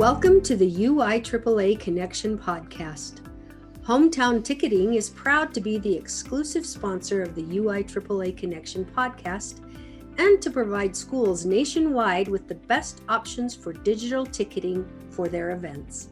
[0.00, 3.20] Welcome to the UI AAA Connection podcast.
[3.82, 9.60] Hometown Ticketing is proud to be the exclusive sponsor of the UI AAA Connection podcast
[10.16, 16.08] and to provide schools nationwide with the best options for digital ticketing for their events.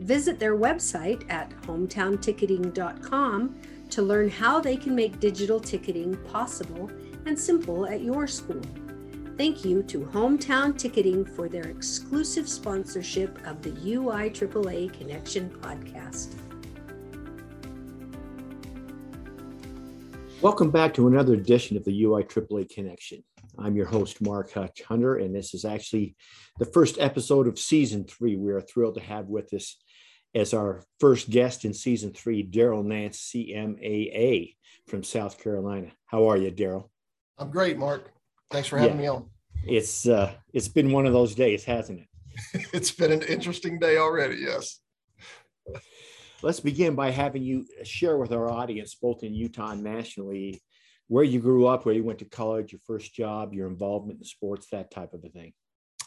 [0.00, 3.56] Visit their website at hometownticketing.com
[3.90, 6.90] to learn how they can make digital ticketing possible
[7.24, 8.60] and simple at your school.
[9.38, 16.34] Thank you to Hometown Ticketing for their exclusive sponsorship of the UI AAA Connection podcast.
[20.42, 23.22] Welcome back to another edition of the UI AAA Connection.
[23.56, 26.16] I'm your host, Mark Hutch Hunter, and this is actually
[26.58, 28.34] the first episode of season three.
[28.34, 29.80] We are thrilled to have with us
[30.34, 34.56] as our first guest in season three, Daryl Nance, CMAA
[34.88, 35.92] from South Carolina.
[36.06, 36.88] How are you, Daryl?
[37.38, 38.10] I'm great, Mark.
[38.50, 39.02] Thanks for having yeah.
[39.02, 39.30] me on.
[39.64, 42.66] It's uh, it's been one of those days, hasn't it?
[42.72, 44.36] it's been an interesting day already.
[44.36, 44.80] Yes.
[46.40, 50.62] Let's begin by having you share with our audience, both in Utah and nationally,
[51.08, 54.24] where you grew up, where you went to college, your first job, your involvement in
[54.24, 55.52] sports, that type of a thing.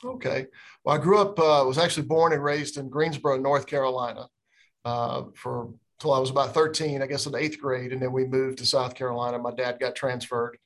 [0.03, 0.47] Okay.
[0.83, 4.27] Well, I grew up, uh, was actually born and raised in Greensboro, North Carolina,
[4.85, 7.91] uh, for till I was about 13, I guess in eighth grade.
[7.91, 9.37] And then we moved to South Carolina.
[9.37, 10.57] My dad got transferred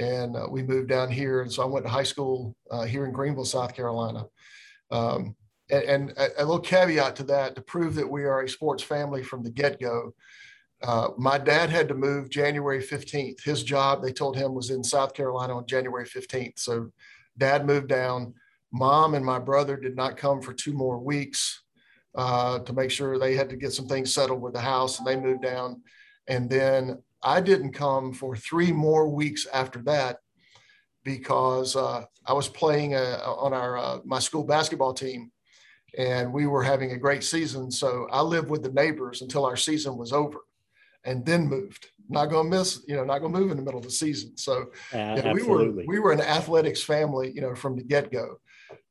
[0.00, 1.42] and uh, we moved down here.
[1.42, 4.24] And so I went to high school uh, here in Greenville, South Carolina.
[4.90, 5.36] Um,
[5.70, 8.82] and, and a, a, little caveat to that to prove that we are a sports
[8.82, 10.14] family from the get go.
[10.82, 13.42] Uh, my dad had to move January 15th.
[13.44, 16.58] His job, they told him, was in South Carolina on January 15th.
[16.58, 16.90] So
[17.36, 18.34] dad moved down.
[18.72, 21.62] Mom and my brother did not come for two more weeks
[22.14, 25.06] uh, to make sure they had to get some things settled with the house, and
[25.06, 25.82] they moved down.
[26.26, 30.18] And then I didn't come for three more weeks after that
[31.04, 35.30] because uh, I was playing uh, on our uh, my school basketball team,
[35.96, 37.70] and we were having a great season.
[37.70, 40.40] So I lived with the neighbors until our season was over,
[41.04, 41.88] and then moved.
[42.08, 43.90] Not going to miss, you know, not going to move in the middle of the
[43.92, 44.36] season.
[44.36, 48.40] So yeah, we were we were an athletics family, you know, from the get go.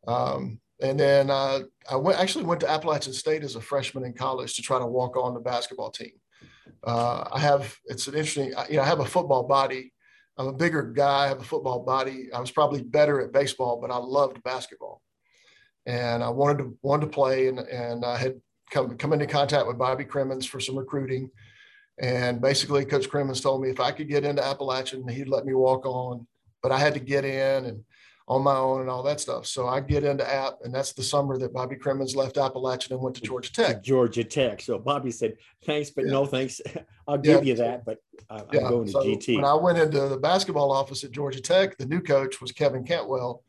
[0.08, 1.60] Um, and then uh,
[1.92, 4.86] I went actually went to Appalachian State as a freshman in college to try to
[4.86, 6.12] walk on the basketball team.
[6.84, 9.94] Uh, I have it's an interesting, you know, I have a football body.
[10.38, 11.26] I'm a bigger guy.
[11.26, 12.30] I have a football body.
[12.34, 15.02] I was probably better at baseball, but I loved basketball,
[15.86, 17.48] and I wanted to wanted to play.
[17.48, 18.40] And and I had
[18.72, 21.30] come come into contact with Bobby Cremins for some recruiting,
[22.00, 25.54] and basically Coach Cremins told me if I could get into Appalachian, he'd let me
[25.54, 26.26] walk on,
[26.64, 27.84] but I had to get in and
[28.30, 29.48] on my own and all that stuff.
[29.48, 33.02] So I get into app, and that's the summer that Bobby Cremins left Appalachian and
[33.02, 33.84] went to Georgia Tech.
[33.84, 34.62] Georgia Tech.
[34.62, 35.34] So Bobby said,
[35.66, 36.12] "Thanks, but yeah.
[36.12, 36.62] no thanks.
[37.08, 37.50] I'll give yeah.
[37.50, 37.98] you that, but
[38.30, 38.70] I'm yeah.
[38.70, 41.88] going to so GT." When I went into the basketball office at Georgia Tech, the
[41.88, 43.44] new coach was Kevin Cantwell,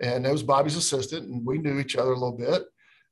[0.00, 2.64] and it was Bobby's assistant, and we knew each other a little bit.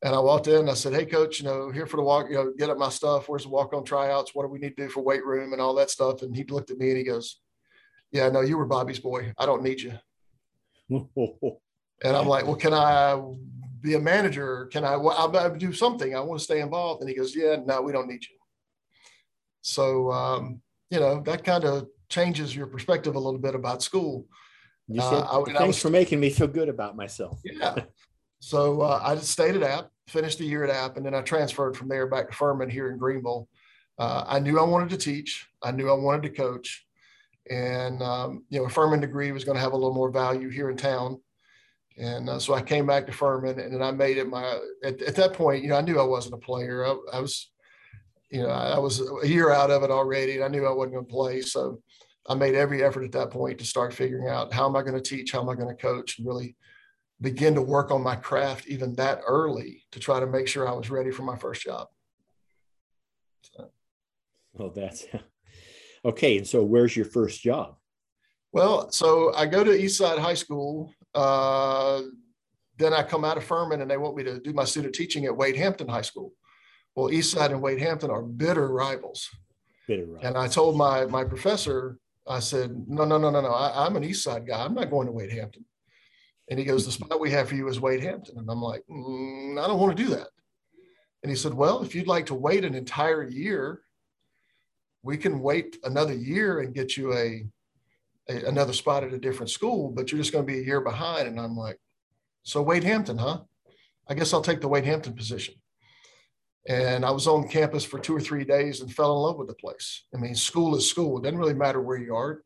[0.03, 2.27] And I walked in and I said, Hey, coach, you know, here for the walk,
[2.29, 3.27] you know, get up my stuff.
[3.27, 4.35] Where's the walk on tryouts?
[4.35, 6.21] What do we need to do for weight room and all that stuff?
[6.21, 7.41] And he looked at me and he goes,
[8.13, 9.33] Yeah, no, you were Bobby's boy.
[9.39, 9.95] I don't need you.
[12.03, 13.19] And I'm like, well, can I
[13.81, 14.67] be a manager?
[14.67, 16.15] Can I, well, I'll do something.
[16.15, 17.01] I want to stay involved.
[17.01, 18.37] And he goes, yeah, no, we don't need you.
[19.63, 24.27] So, um, you know, that kind of changes your perspective a little bit about school.
[24.89, 27.41] You said, uh, I, thanks I was, for making me feel good about myself.
[27.45, 27.75] yeah.
[28.41, 31.75] So uh, I stayed at App, finished the year at App, and then I transferred
[31.75, 33.49] from there back to Furman here in Greenville.
[33.99, 35.47] Uh, I knew I wanted to teach.
[35.63, 36.84] I knew I wanted to coach.
[37.51, 40.49] And, um, you know, a Furman degree was going to have a little more value
[40.49, 41.21] here in town.
[41.97, 45.01] And uh, so I came back to Furman and then I made it my, at,
[45.03, 46.85] at that point, you know, I knew I wasn't a player.
[46.85, 47.51] I, I, was,
[48.31, 50.95] you know, I was a year out of it already and I knew I wasn't
[50.95, 51.41] going to play.
[51.43, 51.83] So
[52.27, 55.01] I made every effort at that point to start figuring out how am I going
[55.01, 56.57] to teach, how am I going to coach and really
[57.21, 60.73] begin to work on my craft even that early to try to make sure I
[60.73, 61.89] was ready for my first job.
[63.43, 63.71] So.
[64.53, 65.07] Well, that's
[66.05, 66.39] okay.
[66.39, 67.77] And so where's your first job?
[68.53, 72.03] Well, so I go to Eastside High School uh,
[72.77, 75.25] then I come out of Furman and they want me to do my student teaching
[75.27, 76.33] at Wade Hampton High School.
[76.95, 79.31] Well, Eastside and Wade Hampton are bitter rivals.
[79.87, 80.25] Bitter rivals.
[80.25, 83.51] And I told my my professor, I said, no, no, no, no, no.
[83.51, 84.65] I, am an Eastside guy.
[84.65, 85.65] I'm not going to Wade Hampton.
[86.51, 88.39] And he goes, the spot we have for you is Wade Hampton.
[88.39, 90.29] And I'm like, mm, I don't want to do that.
[91.23, 93.83] And he said, well, if you'd like to wait an entire year,
[95.05, 97.47] we can wait another year and get you a
[98.29, 100.81] a, another spot at a different school, but you're just going to be a year
[100.81, 101.29] behind.
[101.29, 101.79] And I'm like,
[102.43, 103.41] so Wade Hampton, huh?
[104.09, 105.55] I guess I'll take the Wade Hampton position.
[106.67, 109.49] And I was on campus for two or three days and fell in love with
[109.49, 110.05] the place.
[110.15, 111.19] I mean, school is school.
[111.19, 112.43] It doesn't really matter where you are.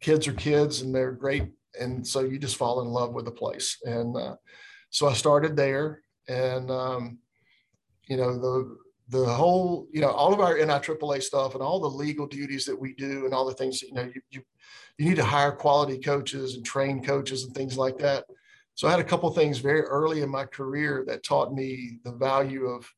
[0.00, 1.44] Kids are kids and they're great.
[1.78, 3.76] And so you just fall in love with the place.
[3.84, 4.36] And uh,
[4.88, 6.00] so I started there.
[6.26, 7.18] And, um,
[8.08, 8.76] you know, the,
[9.10, 12.78] the whole, you know, all of our NIAAA stuff and all the legal duties that
[12.78, 14.42] we do and all the things, you know, you, you,
[14.98, 18.24] you need to hire quality coaches and train coaches and things like that.
[18.74, 22.12] So I had a couple things very early in my career that taught me the
[22.12, 22.88] value of,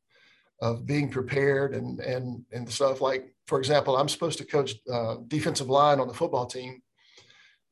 [0.60, 5.16] of being prepared and, and, and stuff like, for example, I'm supposed to coach uh,
[5.28, 6.82] defensive line on the football team.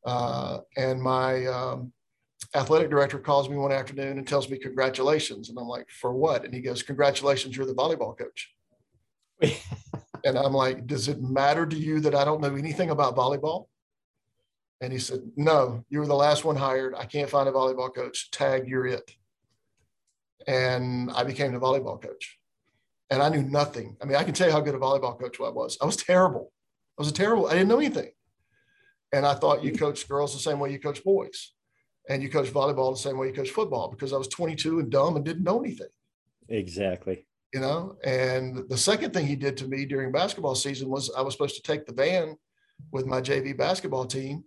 [0.04, 1.92] Uh, and my um,
[2.54, 5.48] athletic director calls me one afternoon and tells me congratulations.
[5.48, 6.44] And i'm like for what?
[6.44, 8.54] And he goes congratulations you're the volleyball coach.
[10.22, 13.68] And i'm like does it matter to you that i don't know anything about volleyball?
[14.82, 16.94] And he said no you were the last one hired.
[16.94, 18.30] I can't find a volleyball coach.
[18.30, 19.10] Tag you're it.
[20.46, 22.38] And i became the volleyball coach.
[23.08, 23.96] And i knew nothing.
[24.02, 25.78] I mean i can tell you how good a volleyball coach i was.
[25.80, 26.52] I was terrible.
[26.98, 28.10] I was a terrible i didn't know anything.
[29.12, 29.78] And i thought you hmm.
[29.78, 31.52] coach girls the same way you coach boys
[32.10, 34.90] and you coach volleyball the same way you coach football because I was 22 and
[34.90, 35.86] dumb and didn't know anything.
[36.48, 37.24] Exactly.
[37.54, 41.22] You know, and the second thing he did to me during basketball season was I
[41.22, 42.36] was supposed to take the van
[42.90, 44.42] with my JV basketball team.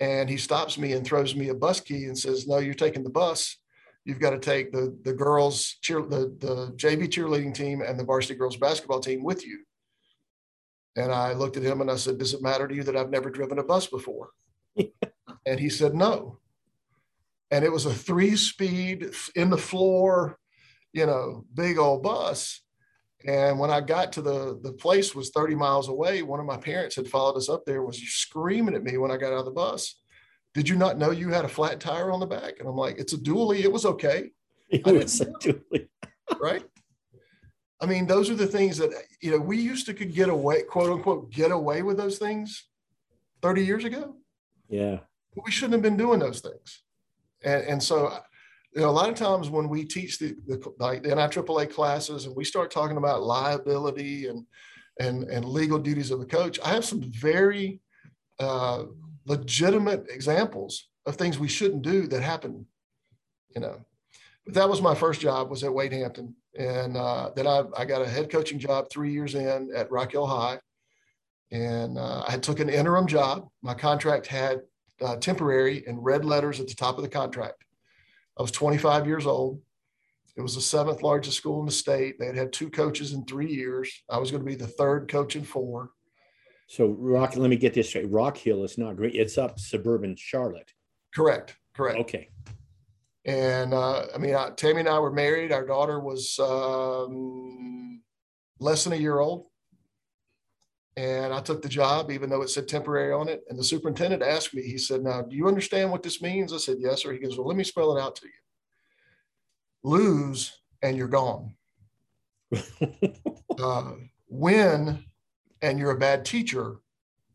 [0.00, 3.02] And he stops me and throws me a bus key and says, No, you're taking
[3.02, 3.58] the bus.
[4.04, 8.04] You've got to take the, the girls, cheer, the, the JV cheerleading team and the
[8.04, 9.58] varsity girls basketball team with you.
[10.96, 13.10] And I looked at him and I said, Does it matter to you that I've
[13.10, 14.30] never driven a bus before?
[15.46, 16.38] and he said, No
[17.50, 20.38] and it was a three speed in the floor,
[20.92, 22.60] you know, big old bus.
[23.26, 26.56] And when I got to the the place was 30 miles away, one of my
[26.56, 29.44] parents had followed us up there, was screaming at me when I got out of
[29.44, 30.00] the bus.
[30.54, 32.54] Did you not know you had a flat tire on the back?
[32.58, 33.60] And I'm like, it's a dually.
[33.60, 34.30] It was okay.
[34.70, 35.88] It was a dually.
[36.40, 36.62] right.
[37.80, 38.90] I mean, those are the things that
[39.22, 42.66] you know we used to could get away, quote unquote, get away with those things
[43.40, 44.16] 30 years ago.
[44.68, 44.98] Yeah.
[45.42, 46.82] We shouldn't have been doing those things.
[47.42, 48.12] And, and so,
[48.74, 52.26] you know, a lot of times when we teach the, the like the NIAAA classes
[52.26, 54.44] and we start talking about liability and
[55.00, 57.80] and and legal duties of a coach, I have some very
[58.38, 58.84] uh,
[59.26, 62.66] legitimate examples of things we shouldn't do that happen.
[63.54, 63.84] You know,
[64.44, 67.84] but that was my first job was at Wade Hampton, and uh, then I, I
[67.84, 70.58] got a head coaching job three years in at Rock Hill High,
[71.50, 73.48] and uh, I took an interim job.
[73.62, 74.60] My contract had
[75.02, 77.64] uh, temporary in red letters at the top of the contract.
[78.38, 79.60] I was 25 years old.
[80.36, 82.18] It was the seventh largest school in the state.
[82.18, 83.90] They had had two coaches in three years.
[84.08, 85.90] I was going to be the third coach in four.
[86.68, 88.10] So Rock, let me get this straight.
[88.10, 89.14] Rock Hill is not great.
[89.14, 90.70] It's up suburban Charlotte.
[91.14, 91.56] Correct.
[91.74, 91.98] Correct.
[91.98, 92.28] Okay.
[93.24, 95.50] And uh, I mean, I, Tammy and I were married.
[95.50, 98.02] Our daughter was um,
[98.60, 99.46] less than a year old.
[100.98, 103.44] And I took the job, even though it said temporary on it.
[103.48, 106.52] And the superintendent asked me, he said, Now, do you understand what this means?
[106.52, 107.12] I said, Yes, sir.
[107.12, 108.32] He goes, Well, let me spell it out to you
[109.84, 111.54] lose and you're gone.
[113.62, 113.92] uh,
[114.28, 115.04] win
[115.62, 116.78] and you're a bad teacher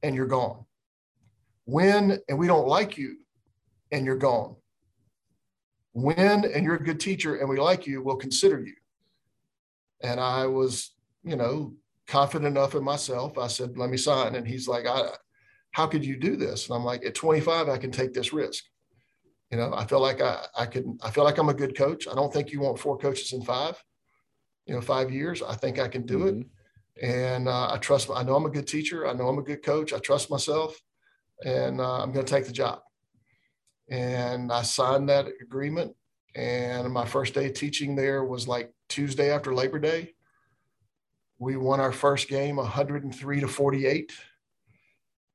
[0.02, 0.66] and you're gone.
[1.66, 3.16] Win and we don't like you
[3.94, 4.58] and you're gone.
[5.94, 8.74] Win and you're a good teacher and we like you, we'll consider you.
[10.02, 10.92] And I was,
[11.24, 11.74] you know,
[12.08, 13.38] confident enough in myself.
[13.38, 14.36] I said, let me sign.
[14.36, 15.10] And he's like, I,
[15.72, 16.68] how could you do this?
[16.68, 18.64] And I'm like, at 25, I can take this risk.
[19.52, 22.08] You know, I feel like I, I can, I feel like I'm a good coach.
[22.08, 23.82] I don't think you want four coaches in five,
[24.66, 25.42] you know, five years.
[25.42, 26.42] I think I can do mm-hmm.
[26.42, 26.48] it.
[27.02, 29.08] And uh, I trust, I know I'm a good teacher.
[29.08, 29.94] I know I'm a good coach.
[29.94, 30.80] I trust myself
[31.44, 32.80] and uh, I'm going to take the job.
[33.90, 35.96] And I signed that agreement.
[36.36, 40.14] And my first day teaching there was like Tuesday after Labor Day
[41.44, 44.14] we won our first game 103 to 48.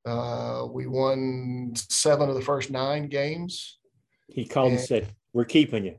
[0.06, 3.78] Uh, we won seven of the first nine games.
[4.26, 5.96] He called and, and said, We're keeping you.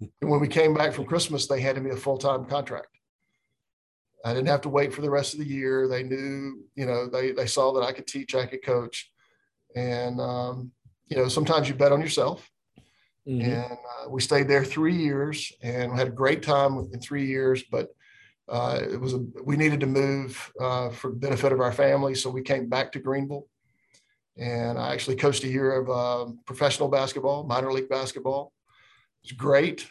[0.20, 2.88] And when we came back from Christmas, they handed me a full time contract.
[4.22, 5.88] I didn't have to wait for the rest of the year.
[5.88, 9.10] They knew, you know, they, they saw that I could teach, I could coach.
[9.74, 10.72] And, um,
[11.06, 12.50] you know, sometimes you bet on yourself.
[13.26, 13.50] Mm-hmm.
[13.50, 17.62] And uh, we stayed there three years and had a great time in three years.
[17.70, 17.88] But
[18.48, 22.14] uh, it was a, we needed to move uh, for the benefit of our family,
[22.14, 23.46] so we came back to Greenville.
[24.38, 28.52] And I actually coached a year of uh, professional basketball, minor league basketball.
[29.24, 29.88] It was great,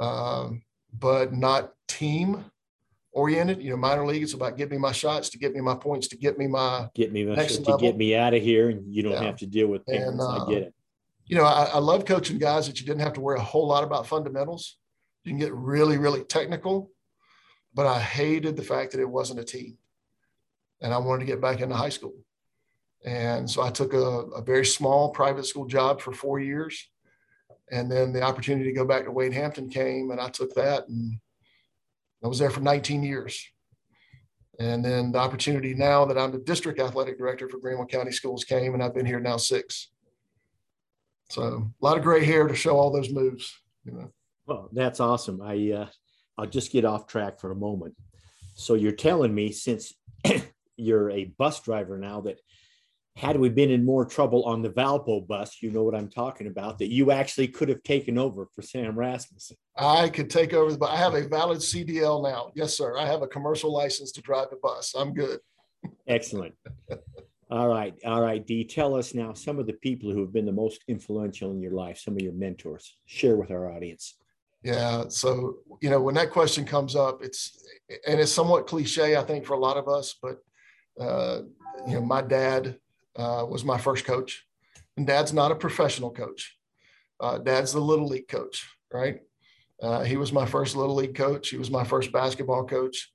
[0.00, 0.62] um,
[0.92, 2.44] but not team
[3.12, 3.62] oriented.
[3.62, 6.08] You know, minor league is about get me my shots, to get me my points,
[6.08, 8.92] to get me my get me my next to get me out of here, and
[8.92, 9.22] you don't yeah.
[9.22, 10.22] have to deal with parents.
[10.22, 10.74] And, I get uh, it.
[11.24, 13.66] You know, I, I love coaching guys that you didn't have to worry a whole
[13.66, 14.76] lot about fundamentals.
[15.24, 16.90] You can get really, really technical
[17.74, 19.78] but I hated the fact that it wasn't a team.
[20.80, 22.14] And I wanted to get back into high school.
[23.04, 26.88] And so I took a, a very small private school job for four years.
[27.70, 30.88] And then the opportunity to go back to Wade Hampton came, and I took that,
[30.88, 31.18] and
[32.22, 33.48] I was there for 19 years.
[34.58, 38.44] And then the opportunity now that I'm the district athletic director for Greenville County Schools
[38.44, 39.90] came, and I've been here now six.
[41.30, 43.58] So a lot of gray hair to show all those moves.
[43.84, 44.12] You know.
[44.46, 45.40] Well, that's awesome.
[45.40, 45.86] I uh,
[46.38, 47.94] I'll just get off track for a moment.
[48.54, 49.94] So you're telling me since
[50.76, 52.38] you're a bus driver now that
[53.16, 56.46] had we been in more trouble on the Valpo bus, you know what I'm talking
[56.46, 59.56] about, that you actually could have taken over for Sam Rasmussen.
[59.76, 62.52] I could take over, but I have a valid CDL now.
[62.54, 62.96] Yes, sir.
[62.96, 64.94] I have a commercial license to drive the bus.
[64.96, 65.40] I'm good.
[66.08, 66.54] Excellent.
[67.50, 67.94] All right.
[68.06, 68.44] All right.
[68.46, 71.60] D, tell us now some of the people who have been the most influential in
[71.60, 72.96] your life, some of your mentors.
[73.04, 74.14] Share with our audience.
[74.62, 75.04] Yeah.
[75.08, 77.64] So, you know, when that question comes up, it's,
[78.06, 80.38] and it's somewhat cliche, I think, for a lot of us, but,
[81.00, 81.42] uh,
[81.86, 82.78] you know, my dad
[83.16, 84.44] uh, was my first coach.
[84.96, 86.56] And dad's not a professional coach.
[87.18, 89.20] Uh, dad's the little league coach, right?
[89.82, 91.48] Uh, he was my first little league coach.
[91.48, 93.10] He was my first basketball coach.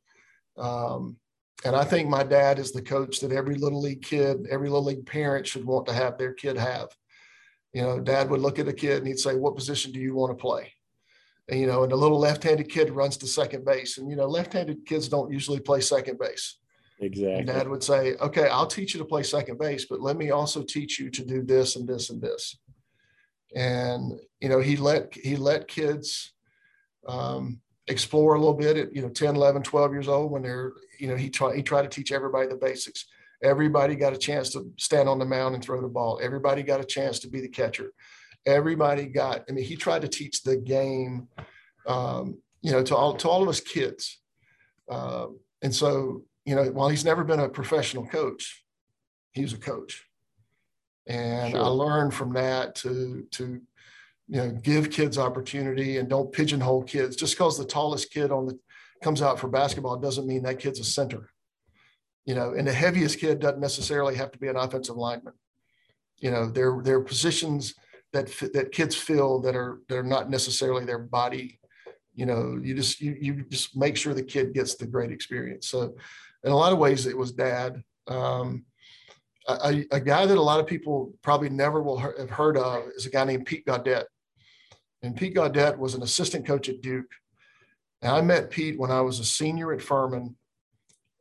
[0.57, 1.17] Um,
[1.63, 4.85] and I think my dad is the coach that every little league kid, every little
[4.85, 6.89] league parent should want to have their kid have.
[7.73, 10.15] You know, dad would look at a kid and he'd say, What position do you
[10.15, 10.73] want to play?
[11.49, 13.97] And, you know, and the little left handed kid runs to second base.
[13.97, 16.57] And, you know, left handed kids don't usually play second base.
[16.99, 17.35] Exactly.
[17.35, 20.31] And dad would say, Okay, I'll teach you to play second base, but let me
[20.31, 22.57] also teach you to do this and this and this.
[23.55, 26.33] And, you know, he let he let kids
[27.07, 30.73] um, explore a little bit at you know 10 11 12 years old when they're
[30.99, 33.05] you know he tried he tried to teach everybody the basics
[33.41, 36.81] everybody got a chance to stand on the mound and throw the ball everybody got
[36.81, 37.91] a chance to be the catcher
[38.47, 41.27] everybody got i mean he tried to teach the game
[41.87, 44.19] um, you know to all to all of us kids.
[44.89, 45.27] Uh,
[45.61, 48.63] and so you know while he's never been a professional coach
[49.31, 50.03] he was a coach.
[51.07, 51.61] And sure.
[51.61, 53.61] i learned from that to to
[54.27, 57.15] you know give kids opportunity and don't pigeonhole kids.
[57.15, 58.59] Just because the tallest kid on the
[59.03, 61.29] comes out for basketball doesn't mean that kid's a center.
[62.25, 65.33] You know and the heaviest kid doesn't necessarily have to be an offensive lineman.
[66.17, 67.75] You know their their positions
[68.17, 71.59] that that kids feel that are that are not necessarily their body
[72.13, 75.69] you know you just you, you just make sure the kid gets the great experience
[75.69, 75.95] so
[76.43, 78.65] in a lot of ways it was dad um,
[79.47, 83.05] a, a, guy that a lot of people probably never will have heard of is
[83.05, 84.07] a guy named Pete Gaudet.
[85.01, 87.11] And Pete Gaudet was an assistant coach at Duke.
[88.01, 90.35] And I met Pete when I was a senior at Furman.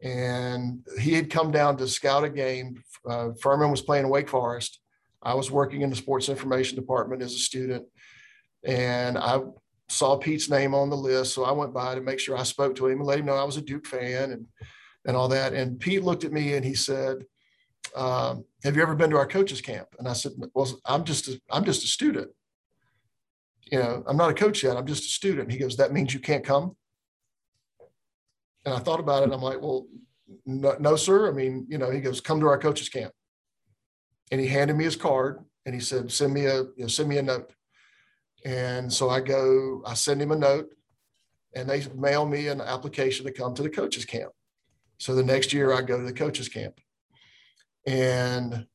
[0.03, 2.83] And he had come down to scout a game.
[3.09, 4.81] Uh, Furman was playing Wake Forest.
[5.23, 7.85] I was working in the sports information department as a student.
[8.65, 9.41] And I
[9.89, 11.35] saw Pete's name on the list.
[11.35, 13.35] So I went by to make sure I spoke to him and let him know
[13.35, 14.47] I was a Duke fan and,
[15.07, 15.53] and all that.
[15.53, 17.25] And Pete looked at me and he said,
[17.95, 19.89] um, have you ever been to our coaches camp?
[19.99, 22.31] And I said, well, I'm just, a, I'm just a student
[23.71, 24.77] you know, I'm not a coach yet.
[24.77, 25.51] I'm just a student.
[25.51, 26.77] He goes, that means you can't come.
[28.65, 29.33] And I thought about it.
[29.33, 29.87] I'm like, well,
[30.45, 31.29] no, no, sir.
[31.29, 33.13] I mean, you know, he goes, come to our coaches camp.
[34.31, 37.09] And he handed me his card and he said, send me a, you know, send
[37.09, 37.53] me a note.
[38.45, 40.69] And so I go, I send him a note
[41.55, 44.33] and they mail me an application to come to the coaches camp.
[44.99, 46.81] So the next year I go to the coaches camp.
[47.87, 48.67] And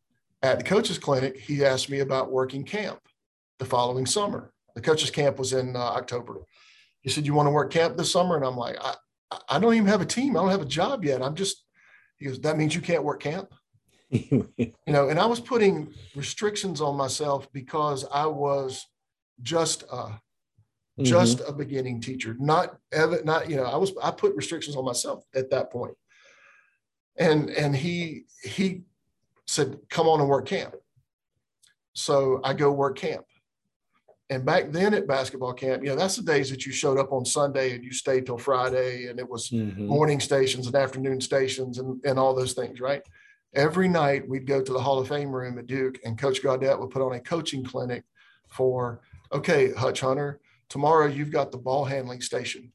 [0.41, 3.00] at the coaches clinic, he asked me about working camp
[3.60, 4.51] the following summer.
[4.75, 6.38] The coaches camp was in uh, October.
[7.01, 8.96] He said, "You want to work camp this summer?" And I'm like, "I,
[9.50, 10.36] I don't even have a team.
[10.36, 11.22] I don't have a job yet.
[11.22, 11.65] I'm just."
[12.17, 13.53] He goes, "That means you can't work camp."
[14.58, 18.86] you know, and I was putting restrictions on myself because I was
[19.41, 21.03] just a mm-hmm.
[21.03, 24.86] just a beginning teacher, not ever, not you know, I was I put restrictions on
[24.86, 25.96] myself at that point.
[27.18, 28.82] And and he he
[29.48, 30.75] said, "Come on and work camp."
[31.94, 33.25] So I go work camp
[34.32, 37.12] and back then at basketball camp, you know, that's the days that you showed up
[37.12, 39.88] on Sunday and you stayed till Friday, and it was mm-hmm.
[39.88, 43.03] morning stations and afternoon stations and, and all those things, right?
[43.53, 46.79] Every night we'd go to the Hall of Fame room at Duke, and Coach Gaudet
[46.79, 48.03] would put on a coaching clinic
[48.48, 50.39] for, okay, Hutch Hunter,
[50.70, 52.72] tomorrow you've got the ball handling station.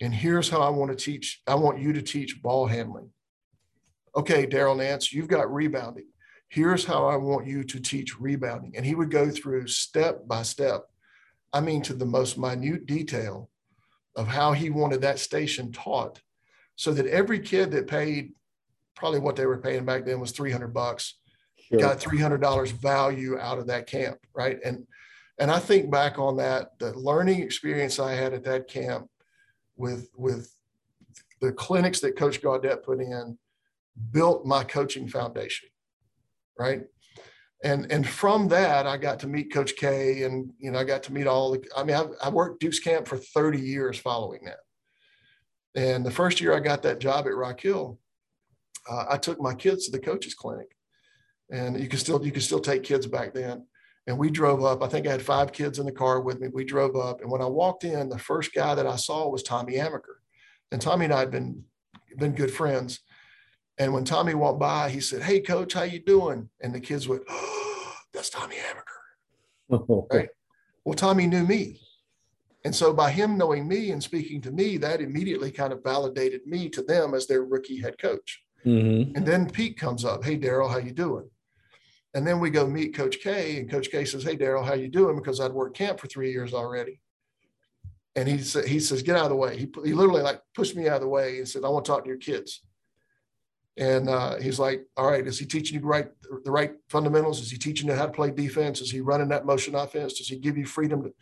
[0.00, 1.42] And here's how I want to teach.
[1.46, 3.10] I want you to teach ball handling.
[4.16, 6.06] Okay, Daryl Nance, you've got rebounding.
[6.48, 8.76] Here's how I want you to teach rebounding.
[8.76, 10.84] And he would go through step by step
[11.52, 13.50] I mean, to the most minute detail
[14.16, 16.20] of how he wanted that station taught
[16.76, 18.32] so that every kid that paid
[19.00, 21.16] probably what they were paying back then was 300 bucks
[21.56, 21.80] sure.
[21.80, 24.18] got $300 value out of that camp.
[24.34, 24.58] Right.
[24.64, 24.86] And,
[25.38, 29.08] and I think back on that, the learning experience I had at that camp
[29.76, 30.54] with, with
[31.40, 33.38] the clinics that coach Gaudet put in
[34.12, 35.68] built my coaching foundation.
[36.58, 36.82] Right.
[37.64, 41.02] and and from that I got to meet Coach K, and you know I got
[41.04, 41.64] to meet all the.
[41.74, 44.60] I mean, I, I worked Duke's camp for 30 years following that.
[45.74, 47.98] And the first year I got that job at Rock Hill,
[48.88, 50.76] uh, I took my kids to the coaches clinic,
[51.50, 53.66] and you can still you can still take kids back then.
[54.06, 54.82] And we drove up.
[54.82, 56.48] I think I had five kids in the car with me.
[56.48, 59.42] We drove up, and when I walked in, the first guy that I saw was
[59.42, 60.20] Tommy Amaker,
[60.72, 61.64] and Tommy and I had been
[62.18, 63.00] been good friends.
[63.78, 67.08] And when Tommy walked by, he said, "Hey, coach, how you doing?" And the kids
[67.08, 70.28] went, "Oh, that's Tommy Amaker." right?
[70.84, 71.80] Well, Tommy knew me.
[72.64, 76.46] And so by him knowing me and speaking to me, that immediately kind of validated
[76.46, 78.42] me to them as their rookie head coach.
[78.64, 79.16] Mm-hmm.
[79.16, 81.28] And then Pete comes up, "Hey, Daryl, how you doing?"
[82.14, 84.88] And then we go meet Coach K, and Coach K says, "Hey, Daryl, how you
[84.88, 87.00] doing?" Because I'd worked camp for three years already.
[88.16, 90.76] And he said, "He says, get out of the way." He, he literally like pushed
[90.76, 92.62] me out of the way and said, "I want to talk to your kids."
[93.76, 96.08] And uh, he's like, "All right, is he teaching you right
[96.44, 97.40] the right fundamentals?
[97.40, 98.80] Is he teaching you how to play defense?
[98.80, 100.18] Is he running that motion offense?
[100.18, 101.14] Does he give you freedom to,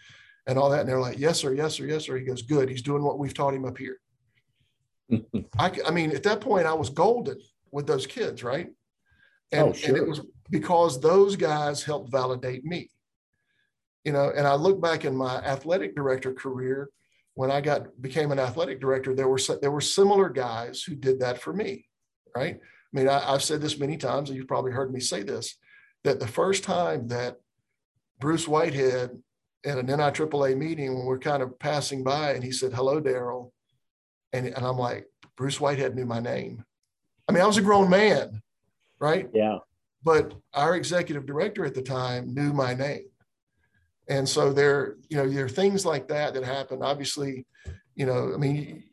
[0.47, 1.53] and all that?" And they're like, "Yes, sir.
[1.53, 1.87] Yes, sir.
[1.87, 2.71] Yes, sir." He goes, "Good.
[2.71, 4.01] He's doing what we've taught him up here."
[5.59, 7.39] I, I mean, at that point, I was golden
[7.71, 8.69] with those kids, right?
[9.53, 9.89] And, oh, sure.
[9.89, 12.91] and it was because those guys helped validate me.
[14.05, 16.91] You know, and I look back in my athletic director career
[17.39, 21.21] when I got became an athletic director, there were there were similar guys who did
[21.21, 21.87] that for me,
[22.35, 22.57] right?
[22.57, 25.55] I mean, I, have said this many times, and you've probably heard me say this,
[26.03, 27.37] that the first time that
[28.19, 29.23] Bruce Whitehead
[29.65, 33.53] at an NIAAA meeting when we're kind of passing by, and he said, "Hello, Daryl,"
[34.33, 35.07] and and I'm like,
[35.37, 36.65] Bruce Whitehead knew my name.
[37.29, 38.43] I mean, I was a grown man,
[38.99, 39.29] right?
[39.33, 39.59] Yeah.
[40.03, 43.07] But our executive director at the time knew my name.
[44.09, 46.83] And so there, you know, there are things like that that happen.
[46.83, 47.47] Obviously,
[47.95, 48.85] you know, I mean,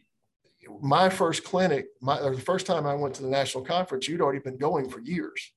[0.81, 4.21] my first clinic, my or the first time I went to the national conference, you'd
[4.21, 5.53] already been going for years.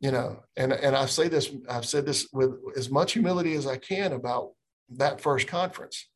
[0.00, 3.66] You know, and and I say this, I've said this with as much humility as
[3.66, 4.52] I can about
[4.90, 6.08] that first conference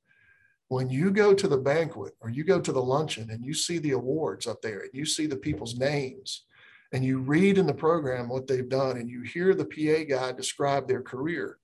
[0.72, 3.76] when you go to the banquet or you go to the luncheon and you see
[3.76, 6.46] the awards up there and you see the people's names
[6.94, 10.32] and you read in the program what they've done and you hear the PA guy
[10.32, 11.58] describe their career,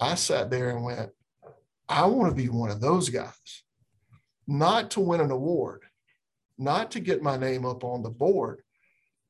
[0.00, 1.10] I sat there and went,
[1.90, 3.64] I want to be one of those guys,
[4.46, 5.82] not to win an award,
[6.56, 8.62] not to get my name up on the board.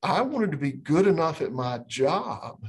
[0.04, 2.64] I wanted to be good enough at my job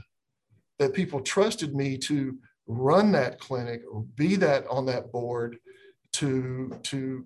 [0.80, 5.60] that people trusted me to run that clinic or be that on that board
[6.14, 7.26] to to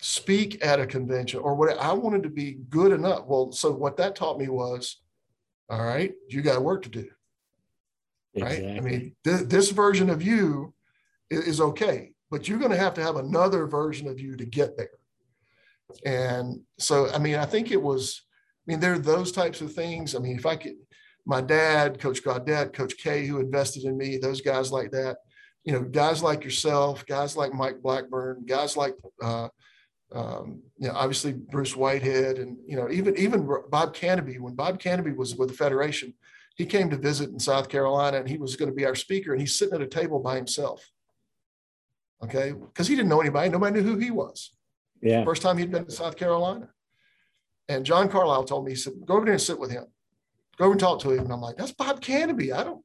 [0.00, 3.26] speak at a convention or what I wanted to be good enough.
[3.26, 4.96] Well, so what that taught me was,
[5.68, 7.08] all right, you got work to do.
[8.34, 8.66] Exactly.
[8.66, 8.76] Right.
[8.76, 10.72] I mean, th- this version of you
[11.28, 14.46] is, is okay, but you're going to have to have another version of you to
[14.46, 14.90] get there.
[16.06, 18.22] And so, I mean, I think it was,
[18.66, 20.14] I mean, there are those types of things.
[20.14, 20.76] I mean, if I could,
[21.26, 25.18] my dad, Coach Gaudet, Coach K, who invested in me, those guys like that
[25.64, 29.48] you know, guys like yourself, guys like Mike Blackburn, guys like, uh,
[30.12, 34.40] um, you know, obviously Bruce Whitehead, and you know, even even Bob Kanaby.
[34.40, 36.14] When Bob Kanaby was with the Federation,
[36.56, 39.32] he came to visit in South Carolina, and he was going to be our speaker,
[39.32, 40.90] and he's sitting at a table by himself.
[42.24, 43.48] Okay, because he didn't know anybody.
[43.48, 44.52] Nobody knew who he was.
[45.02, 45.24] Yeah.
[45.24, 46.68] First time he'd been to South Carolina.
[47.68, 49.84] And John Carlisle told me, he said, go over there and sit with him.
[50.58, 51.20] Go over and talk to him.
[51.20, 52.52] And I'm like, that's Bob Kanaby.
[52.52, 52.84] I don't,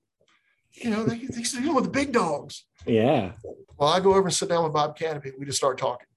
[0.75, 2.65] you know, they, they dealing with the big dogs.
[2.85, 3.31] Yeah.
[3.77, 5.31] Well, I go over and sit down with Bob Kanaby.
[5.37, 6.07] We just start talking.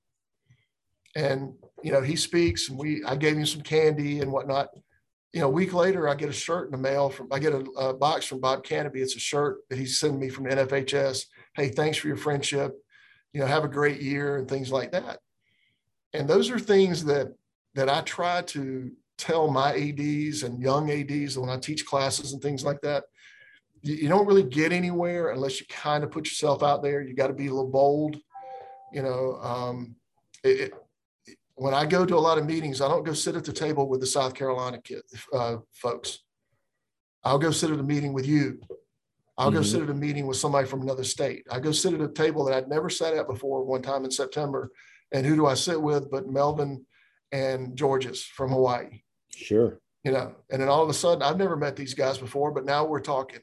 [1.14, 4.68] And, you know, he speaks and we, I gave him some candy and whatnot.
[5.32, 7.52] You know, a week later, I get a shirt in the mail from, I get
[7.52, 8.96] a, a box from Bob Kanaby.
[8.96, 11.26] It's a shirt that he's sending me from the NFHS.
[11.54, 12.74] Hey, thanks for your friendship.
[13.32, 15.18] You know, have a great year and things like that.
[16.14, 17.34] And those are things that,
[17.74, 22.40] that I try to tell my ADs and young ADs when I teach classes and
[22.40, 23.04] things like that
[23.82, 27.02] you don't really get anywhere unless you kind of put yourself out there.
[27.02, 28.16] You got to be a little bold.
[28.92, 29.96] You know, um,
[30.42, 30.72] it,
[31.26, 33.52] it, when I go to a lot of meetings, I don't go sit at the
[33.52, 36.20] table with the South Carolina kid, uh, folks.
[37.24, 38.60] I'll go sit at a meeting with you.
[39.36, 39.56] I'll mm-hmm.
[39.56, 41.44] go sit at a meeting with somebody from another state.
[41.50, 44.10] I go sit at a table that I'd never sat at before one time in
[44.10, 44.70] September.
[45.12, 46.84] And who do I sit with but Melvin
[47.32, 49.02] and Georges from Hawaii?
[49.30, 49.80] Sure.
[50.04, 52.64] You know, and then all of a sudden, I've never met these guys before, but
[52.64, 53.40] now we're talking.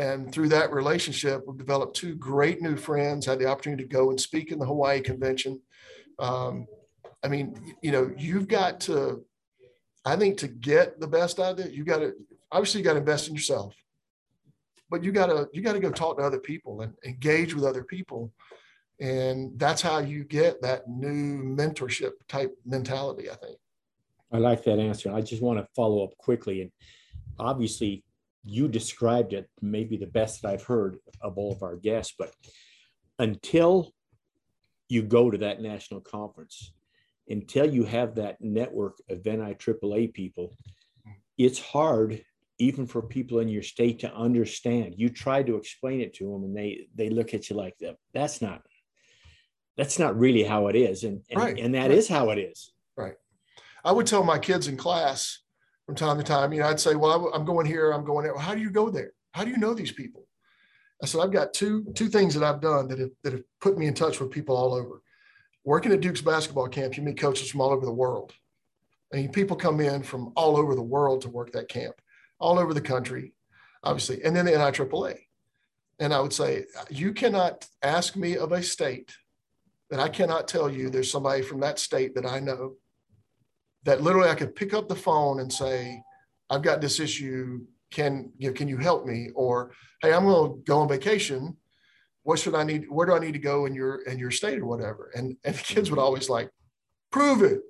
[0.00, 4.08] And through that relationship, we've developed two great new friends, had the opportunity to go
[4.08, 5.60] and speak in the Hawaii convention.
[6.18, 6.66] Um,
[7.22, 9.22] I mean, you know, you've got to,
[10.06, 12.14] I think to get the best out of it, you got to,
[12.50, 13.74] obviously you got to invest in yourself,
[14.88, 17.64] but you got to, you got to go talk to other people and engage with
[17.64, 18.32] other people.
[19.00, 23.58] And that's how you get that new mentorship type mentality, I think.
[24.32, 25.12] I like that answer.
[25.12, 26.62] I just want to follow up quickly.
[26.62, 26.70] And
[27.38, 28.02] obviously,
[28.44, 32.32] you described it maybe the best that I've heard of all of our guests, but
[33.18, 33.92] until
[34.88, 36.72] you go to that national conference,
[37.28, 40.54] until you have that network of NIAAA people,
[41.38, 42.24] it's hard
[42.58, 44.94] even for people in your state to understand.
[44.96, 47.96] You try to explain it to them and they they look at you like that.
[48.12, 48.62] That's not
[49.76, 51.04] that's not really how it is.
[51.04, 51.90] And and, Right, and that right.
[51.92, 52.72] is how it is.
[52.96, 53.14] Right.
[53.84, 55.40] I would tell my kids in class
[55.90, 58.22] from time to time, you know, I'd say, well, I- I'm going here, I'm going
[58.22, 58.32] there.
[58.32, 59.10] Well, how do you go there?
[59.32, 60.24] How do you know these people?
[61.02, 63.76] I said, I've got two, two things that I've done that have, that have put
[63.76, 65.02] me in touch with people all over.
[65.64, 68.32] Working at Duke's basketball camp, you meet coaches from all over the world.
[69.12, 71.96] And people come in from all over the world to work that camp,
[72.38, 73.32] all over the country,
[73.82, 75.18] obviously, and then the NIAAA.
[75.98, 79.12] And I would say, you cannot ask me of a state
[79.90, 82.74] that I cannot tell you there's somebody from that state that I know
[83.84, 86.02] that literally I could pick up the phone and say,
[86.48, 87.60] I've got this issue.
[87.90, 89.30] Can you know, can you help me?
[89.34, 91.56] Or hey, I'm going to go on vacation.
[92.22, 92.84] What should I need?
[92.88, 95.10] Where do I need to go in your in your state or whatever?
[95.14, 96.50] And and the kids would always like,
[97.10, 97.60] prove it.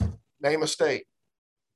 [0.00, 1.04] Like, Name a state.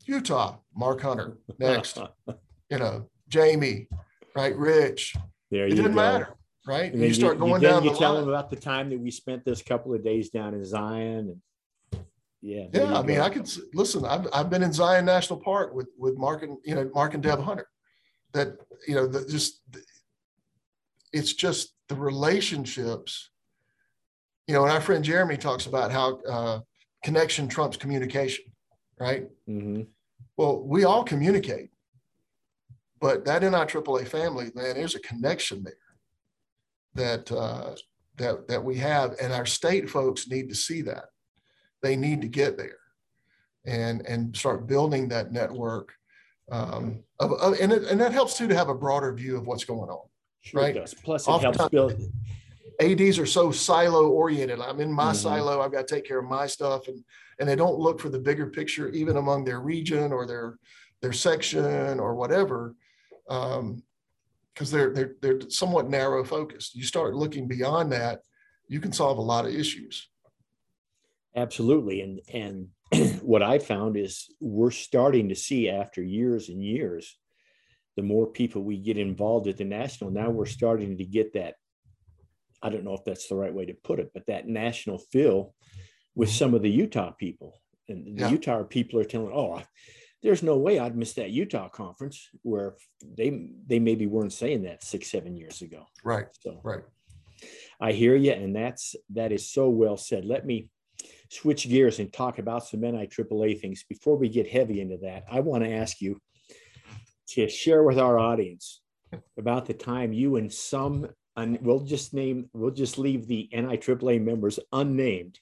[0.07, 0.57] Utah.
[0.75, 1.39] Mark Hunter.
[1.59, 1.99] Next.
[2.71, 3.89] you know, Jamie.
[4.35, 4.57] Right.
[4.57, 5.15] Rich.
[5.51, 5.97] there It you didn't go.
[5.97, 6.29] matter.
[6.67, 6.93] Right.
[6.93, 7.63] And you start going down.
[7.63, 8.21] then down you the tell line.
[8.23, 11.37] them about the time that we spent this couple of days down in Zion and
[12.41, 12.67] yeah.
[12.73, 13.21] Yeah, I mean.
[13.21, 14.05] I could listen.
[14.05, 17.23] I've I've been in Zion National Park with with Mark and you know Mark and
[17.23, 17.69] Deb Hunter.
[18.33, 19.61] That you know that just
[21.13, 23.31] it's just the relationships.
[24.47, 26.61] You know, and our friend Jeremy talks about how uh,
[27.05, 28.45] connection trumps communication,
[28.99, 29.27] right?
[29.49, 29.87] Mhm.
[30.37, 31.71] Well, we all communicate,
[33.01, 35.75] but that in our NIAAA family, man, there's a connection there
[36.95, 37.75] that uh,
[38.17, 41.07] that that we have, and our state folks need to see that.
[41.83, 42.79] They need to get there,
[43.67, 45.95] and and start building that network.
[46.51, 49.47] Um, of, of, and it, and that helps too to have a broader view of
[49.47, 50.09] what's going on.
[50.41, 50.75] Sure right.
[50.75, 50.95] does.
[50.95, 52.01] Plus it helps build
[52.81, 55.17] ads are so silo oriented i'm in my Mhm.
[55.17, 57.05] silo i've got to take care of my stuff and
[57.39, 60.59] and they don't look for the bigger picture even among their region or their
[61.03, 62.75] their section or whatever
[63.29, 63.83] um
[64.55, 68.21] because they're they're they're somewhat narrow focused you start looking beyond that
[68.69, 70.09] you can solve a lot of issues
[71.37, 72.01] Absolutely.
[72.01, 72.69] And and
[73.23, 77.19] what I found is we're starting to see after years and years,
[77.97, 81.55] the more people we get involved at the national, now we're starting to get that.
[82.63, 85.55] I don't know if that's the right way to put it, but that national feel
[86.15, 87.61] with some of the Utah people.
[87.89, 88.31] And the Yeah.
[88.31, 89.67] Utah people are telling, oh, I-
[90.21, 94.83] there's no way I'd miss that Utah conference where they they maybe weren't saying that
[94.83, 95.87] six, seven years ago.
[96.03, 96.83] right So right
[97.81, 100.25] I hear you, and that's that is so well said.
[100.25, 100.69] Let me
[101.31, 103.85] switch gears and talk about some NIAAA things.
[103.89, 106.21] Before we get heavy into that, I want to ask you
[107.29, 108.81] to share with our audience
[109.39, 114.23] about the time you and some, and we'll just name, we'll just leave the NIAAA
[114.23, 115.39] members unnamed,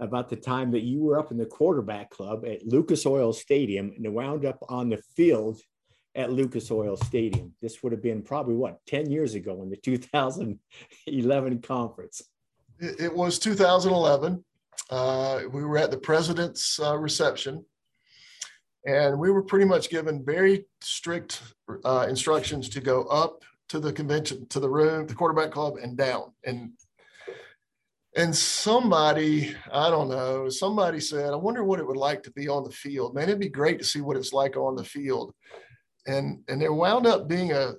[0.00, 3.92] about the time that you were up in the quarterback club at Lucas Oil Stadium
[3.96, 5.60] and wound up on the field
[6.14, 7.52] at Lucas Oil Stadium.
[7.62, 12.22] This would have been probably what, 10 years ago in the 2011 conference.
[12.80, 14.44] it, was 2011
[14.90, 17.64] uh, we were at the president's uh, reception.
[18.86, 21.42] And we were pretty much given very strict
[21.84, 25.96] uh, instructions to go up to the convention to the room the quarterback club and
[25.96, 26.32] down.
[26.44, 26.72] And
[28.16, 32.46] and somebody i don't know somebody said i wonder what it would like to be
[32.46, 33.14] on the field.
[33.14, 35.34] Man it'd be great to see what it's like on the field.
[36.06, 37.72] And and there wound up being a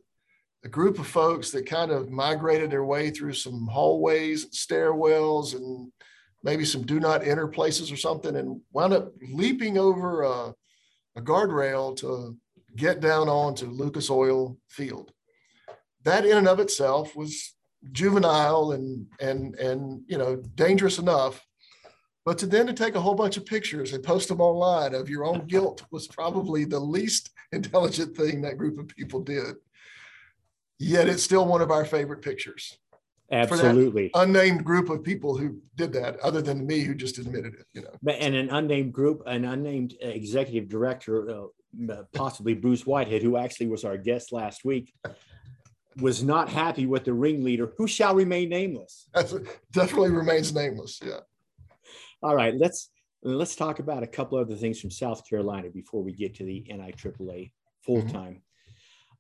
[0.64, 5.92] a group of folks that kind of migrated their way through some hallways stairwells and
[6.46, 10.54] maybe some do not enter places or something and wound up leaping over a,
[11.18, 12.38] a guardrail to
[12.76, 15.12] get down onto Lucas Oil Field.
[16.04, 17.56] That in and of itself was
[17.92, 21.44] juvenile and and and you know dangerous enough.
[22.26, 25.10] But to then to take a whole bunch of pictures and post them online of
[25.10, 29.56] your own guilt was probably the least intelligent thing that group of people did.
[30.78, 32.78] Yet it's still one of our favorite pictures.
[33.32, 34.12] Absolutely.
[34.14, 37.66] Unnamed group of people who did that, other than me, who just admitted it.
[37.74, 43.24] You know, And an unnamed group, an unnamed uh, executive director, uh, possibly Bruce Whitehead,
[43.24, 44.94] who actually was our guest last week,
[46.00, 49.10] was not happy with the ringleader, who shall remain nameless.
[49.14, 49.34] That's,
[49.72, 51.00] definitely remains nameless.
[51.04, 51.22] Yeah.
[52.22, 52.90] All right, let's
[53.24, 56.64] let's talk about a couple other things from South Carolina before we get to the
[56.70, 57.52] NIAAA
[57.84, 58.44] full time.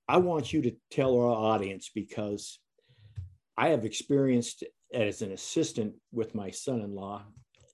[0.07, 2.59] I want you to tell our audience because
[3.57, 4.63] I have experienced
[4.93, 7.23] as an assistant with my son-in-law,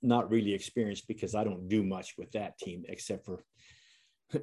[0.01, 3.43] not really experienced because I don't do much with that team except for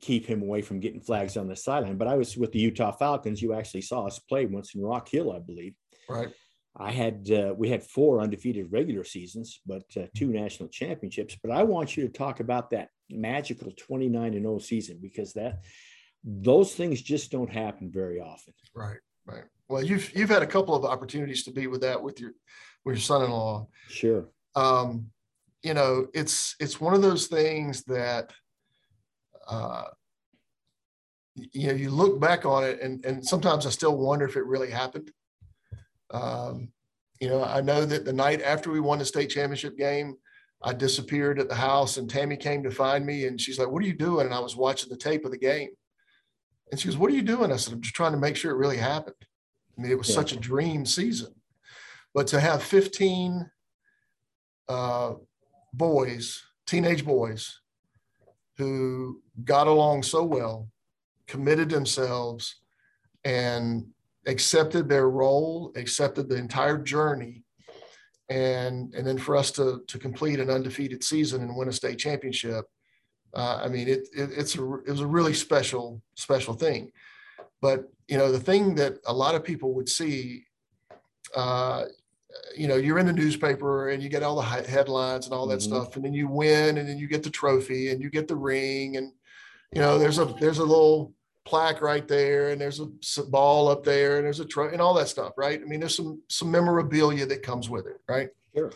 [0.00, 1.96] keep him away from getting flags on the sideline.
[1.96, 3.42] But I was with the Utah Falcons.
[3.42, 5.74] You actually saw us play once in Rock Hill, I believe.
[6.08, 6.32] Right.
[6.76, 11.36] I had uh, we had four undefeated regular seasons, but uh, two national championships.
[11.42, 15.64] But I want you to talk about that magical 29 and 0 season because that
[16.22, 18.54] those things just don't happen very often.
[18.74, 19.44] Right, right.
[19.68, 22.32] Well, you've you've had a couple of opportunities to be with that with your
[22.84, 23.66] with your son-in-law.
[23.88, 24.26] Sure.
[24.54, 25.10] Um,
[25.62, 28.32] you know, it's it's one of those things that
[29.48, 29.84] uh,
[31.34, 34.46] you know you look back on it, and and sometimes I still wonder if it
[34.46, 35.10] really happened.
[36.10, 36.72] Um,
[37.20, 40.14] you know, I know that the night after we won the state championship game,
[40.62, 43.82] I disappeared at the house, and Tammy came to find me, and she's like, "What
[43.82, 45.70] are you doing?" And I was watching the tape of the game,
[46.70, 48.52] and she goes, "What are you doing?" I said, "I'm just trying to make sure
[48.52, 49.16] it really happened."
[49.78, 50.16] I mean, it was yeah.
[50.16, 51.34] such a dream season,
[52.12, 53.48] but to have 15
[54.68, 55.14] uh,
[55.72, 57.60] boys, teenage boys,
[58.56, 60.68] who got along so well,
[61.28, 62.56] committed themselves,
[63.24, 63.86] and
[64.26, 67.44] accepted their role, accepted the entire journey,
[68.28, 71.98] and and then for us to to complete an undefeated season and win a state
[71.98, 72.64] championship,
[73.34, 76.90] uh, I mean it, it it's a it was a really special special thing.
[77.62, 80.44] But you know the thing that a lot of people would see,
[81.36, 81.84] uh,
[82.56, 85.60] you know, you're in the newspaper and you get all the headlines and all that
[85.60, 85.74] mm-hmm.
[85.74, 88.36] stuff, and then you win, and then you get the trophy and you get the
[88.36, 89.12] ring, and
[89.72, 91.12] you know there's a there's a little
[91.44, 94.94] plaque right there, and there's a ball up there, and there's a truck, and all
[94.94, 95.60] that stuff, right?
[95.60, 98.30] I mean, there's some some memorabilia that comes with it, right?
[98.54, 98.72] Sure.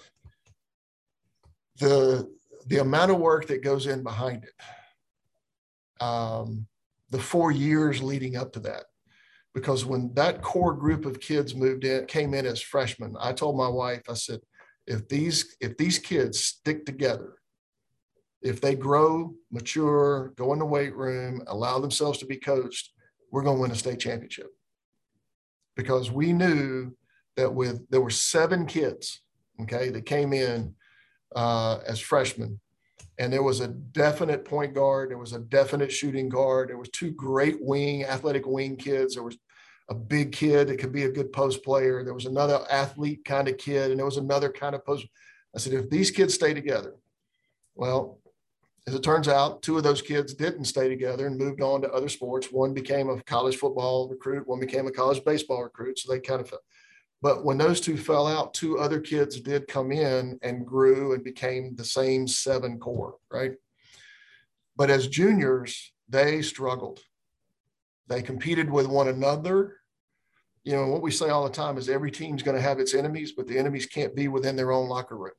[1.78, 2.30] The
[2.66, 6.66] the amount of work that goes in behind it, um,
[7.10, 8.84] the four years leading up to that,
[9.54, 13.56] because when that core group of kids moved in, came in as freshmen, I told
[13.56, 14.40] my wife, I said,
[14.86, 17.34] if these if these kids stick together
[18.42, 22.90] if they grow, mature, go in the weight room, allow themselves to be coached,
[23.30, 24.48] we're going to win a state championship.
[25.76, 26.94] Because we knew
[27.36, 29.22] that with there were seven kids,
[29.62, 30.74] okay, that came in
[31.34, 32.60] uh, as freshmen,
[33.18, 36.88] and there was a definite point guard, there was a definite shooting guard, there was
[36.90, 39.36] two great wing, athletic wing kids, there was
[39.88, 43.48] a big kid that could be a good post player, there was another athlete kind
[43.48, 45.06] of kid, and there was another kind of post.
[45.54, 46.94] I said, if these kids stay together,
[47.74, 48.18] well,
[48.86, 51.92] as it turns out, two of those kids didn't stay together and moved on to
[51.92, 52.50] other sports.
[52.50, 55.98] One became a college football recruit, one became a college baseball recruit.
[55.98, 56.52] So they kind of,
[57.22, 61.22] but when those two fell out, two other kids did come in and grew and
[61.22, 63.52] became the same seven core, right?
[64.76, 67.00] But as juniors, they struggled.
[68.08, 69.76] They competed with one another.
[70.64, 72.92] You know, what we say all the time is every team's going to have its
[72.92, 75.32] enemies, but the enemies can't be within their own locker room.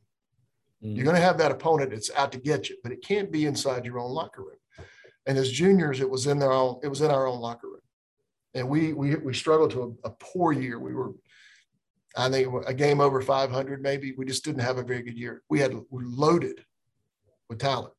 [0.82, 0.96] Mm-hmm.
[0.96, 3.46] You're going to have that opponent that's out to get you, but it can't be
[3.46, 4.58] inside your own locker room.
[5.26, 7.80] And as juniors, it was in their own, it was in our own locker room.
[8.54, 10.80] And we we we struggled to a, a poor year.
[10.80, 11.14] We were,
[12.16, 14.14] I think, a game over 500 maybe.
[14.14, 15.42] We just didn't have a very good year.
[15.50, 16.64] We had loaded
[17.50, 17.94] with talent,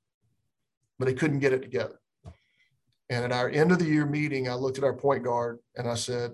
[0.98, 1.98] but they couldn't get it together.
[3.10, 5.88] And at our end of the year meeting, I looked at our point guard and
[5.88, 6.32] I said,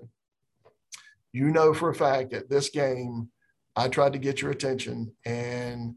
[1.33, 3.31] "You know for a fact that this game,
[3.75, 5.95] I tried to get your attention, and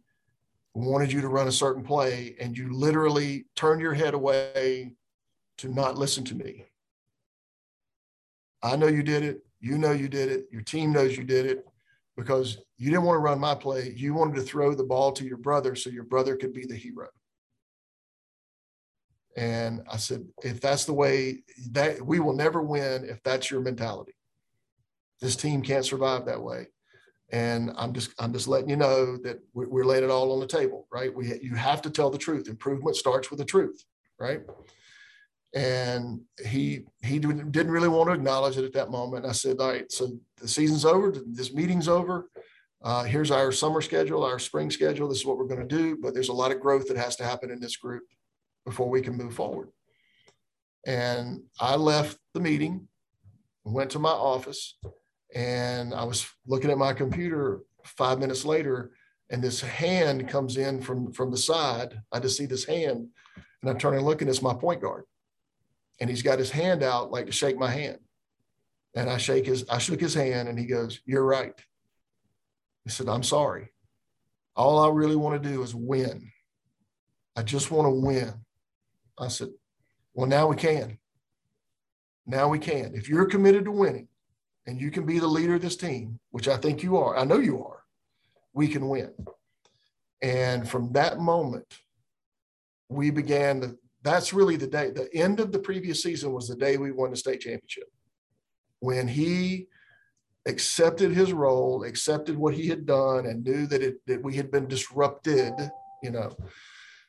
[0.75, 4.92] wanted you to run a certain play and you literally turned your head away
[5.57, 6.64] to not listen to me.
[8.61, 9.47] I know you did it.
[9.61, 10.49] You know you did it.
[10.51, 11.64] Your team knows you did it
[12.16, 13.92] because you didn't want to run my play.
[13.96, 16.77] You wanted to throw the ball to your brother so your brother could be the
[16.77, 17.09] hero.
[19.37, 23.61] And I said, if that's the way that we will never win if that's your
[23.61, 24.14] mentality.
[25.20, 26.68] This team can't survive that way.
[27.33, 30.46] And I'm just I'm just letting you know that we're laying it all on the
[30.46, 31.12] table, right?
[31.12, 32.48] We you have to tell the truth.
[32.48, 33.83] Improvement starts with the truth,
[34.20, 34.42] right?
[35.55, 39.25] And he he didn't really want to acknowledge it at that moment.
[39.25, 41.12] I said, all right, so the season's over.
[41.27, 42.29] This meeting's over.
[42.83, 45.09] Uh, here's our summer schedule, our spring schedule.
[45.09, 45.97] This is what we're going to do.
[45.97, 48.03] But there's a lot of growth that has to happen in this group
[48.67, 49.69] before we can move forward.
[50.87, 52.88] And I left the meeting,
[53.64, 54.77] went to my office,
[55.35, 58.90] and I was looking at my computer five minutes later,
[59.31, 62.01] and this hand comes in from, from the side.
[62.12, 63.09] I just see this hand,
[63.62, 65.05] and I turn and look, and it's my point guard.
[66.01, 67.99] And he's got his hand out like to shake my hand.
[68.97, 71.55] And I shake his, I shook his hand, and he goes, You're right.
[72.85, 73.71] He said, I'm sorry.
[74.57, 76.31] All I really want to do is win.
[77.37, 78.33] I just want to win.
[79.19, 79.49] I said,
[80.15, 80.99] Well, now we can.
[82.27, 82.95] Now we can.
[82.95, 84.09] If you're committed to winning,
[84.67, 87.25] and you can be the leader of this team, which I think you are, I
[87.25, 87.83] know you are,
[88.53, 89.13] we can win.
[90.23, 91.81] And from that moment,
[92.89, 94.90] we began the, that's really the day.
[94.90, 97.90] The end of the previous season was the day we won the state championship.
[98.81, 99.67] When he
[100.47, 104.51] accepted his role, accepted what he had done, and knew that it that we had
[104.51, 105.55] been disrupted,
[106.03, 106.37] you know.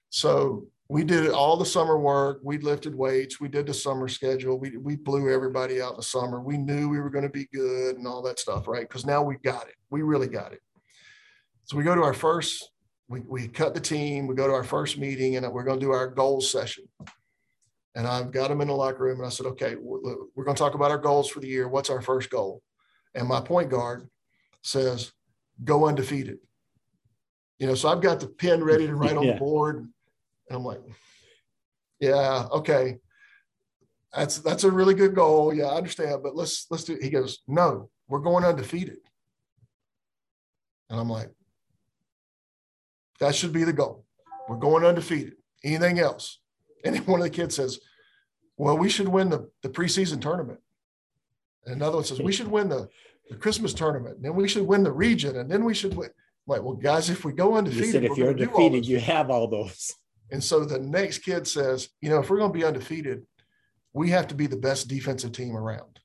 [0.10, 2.40] So we did all the summer work.
[2.44, 3.42] We lifted weights.
[3.42, 4.58] We did the summer schedule.
[4.58, 6.40] We we blew everybody out in the summer.
[6.40, 8.88] We knew we were going to be good and all that stuff, right?
[8.88, 9.76] Because now we got it.
[9.90, 10.62] We really got it.
[11.66, 12.72] So we go to our first.
[13.08, 14.28] We we cut the team.
[14.28, 16.86] We go to our first meeting, and we're going to do our goals session.
[17.96, 20.60] And I've got them in the locker room, and I said, okay, we're going to
[20.60, 21.70] talk about our goals for the year.
[21.70, 22.62] What's our first goal?
[23.14, 24.10] And my point guard
[24.64, 25.14] says,
[25.64, 26.40] go undefeated.
[27.58, 29.34] You know, so I've got the pen ready to write on yeah.
[29.34, 29.88] the board
[30.50, 30.82] and I'm like,
[32.00, 32.98] yeah, okay.
[34.14, 35.54] That's that's a really good goal.
[35.54, 36.98] Yeah, I understand, but let's let's do.
[37.02, 38.98] He goes, no, we're going undefeated.
[40.90, 41.30] And I'm like,
[43.20, 44.06] that should be the goal.
[44.48, 45.36] We're going undefeated.
[45.64, 46.40] Anything else?
[46.86, 47.80] And then one of the kids says,
[48.58, 50.60] well, we should win the, the preseason tournament.
[51.66, 52.88] And another one says, we should win the,
[53.28, 54.18] the Christmas tournament.
[54.18, 55.38] And then we should win the region.
[55.38, 56.10] And then we should win.
[56.10, 56.14] I'm
[56.46, 59.48] like, well, guys, if we go undefeated, you said if you're defeated, you have all
[59.48, 59.96] those.
[60.32, 63.26] And so the next kid says, you know, if we're going to be undefeated,
[63.94, 66.00] we have to be the best defensive team around.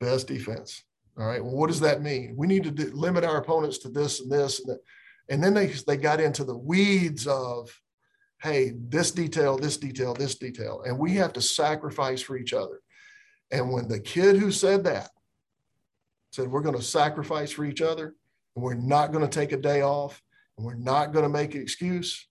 [0.00, 0.84] Best defense.
[1.18, 1.42] All right.
[1.42, 2.34] Well, what does that mean?
[2.36, 4.80] We need to do, limit our opponents to this and this and that.
[5.28, 7.70] And then they they got into the weeds of,
[8.42, 12.80] hey, this detail, this detail, this detail, and we have to sacrifice for each other.
[13.50, 15.10] And when the kid who said that
[16.30, 18.14] said we're going to sacrifice for each other,
[18.54, 20.20] and we're not going to take a day off,
[20.56, 22.26] and we're not going to make an excuse.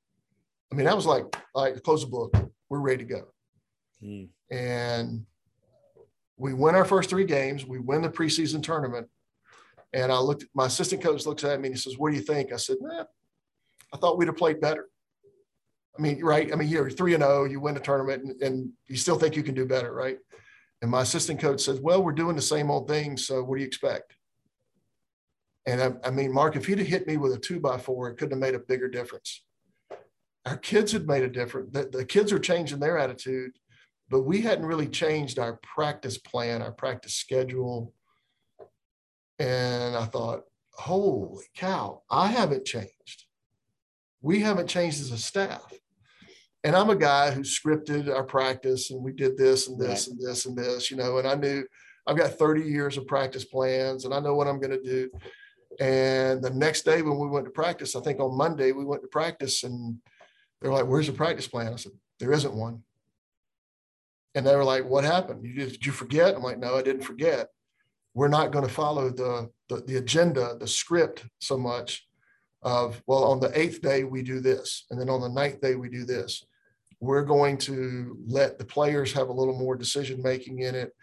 [0.72, 2.36] I mean, that was like, like close the book.
[2.70, 3.24] We're ready to go.
[4.02, 4.26] Hmm.
[4.52, 5.26] And
[6.38, 7.66] we win our first three games.
[7.66, 9.08] We win the preseason tournament.
[9.94, 12.18] And I looked, at my assistant coach looks at me and he says, What do
[12.18, 12.52] you think?
[12.52, 13.06] I said, Nah,
[13.94, 14.88] I thought we'd have played better.
[15.98, 16.52] I mean, right.
[16.52, 19.36] I mean, you're three and oh, you win the tournament and, and, you still think
[19.36, 20.18] you can do better, right?
[20.82, 23.18] And my assistant coach says, Well, we're doing the same old thing.
[23.18, 24.14] So what do you expect?
[25.66, 28.10] And I, I mean, Mark, if he'd have hit me with a two by four,
[28.10, 29.44] it couldn't have made a bigger difference.
[30.46, 31.72] Our kids had made a difference.
[31.74, 33.52] The, the kids are changing their attitude,
[34.10, 37.94] but we hadn't really changed our practice plan, our practice schedule.
[39.40, 43.26] And I thought, holy cow, I haven't changed.
[44.22, 45.74] We haven't changed as a staff.
[46.64, 50.12] And I'm a guy who scripted our practice and we did this and this right.
[50.14, 51.66] and this and this, you know, and I knew
[52.08, 55.10] I've got 30 years of practice plans and I know what I'm going to do.
[55.80, 59.04] And the next day when we went to practice, I think on Monday we went
[59.04, 59.98] to practice and
[60.60, 62.84] they're like, "Where's the practice plan?" I said, "There isn't one."
[64.34, 65.46] And they were like, "What happened?
[65.46, 67.50] You did, did you forget?" I'm like, "No, I didn't forget.
[68.18, 72.08] We're not going to follow the, the the agenda, the script so much
[72.64, 75.76] of well, on the eighth day we do this, and then on the ninth day
[75.76, 76.44] we do this.
[77.00, 80.94] We're going to let the players have a little more decision making in it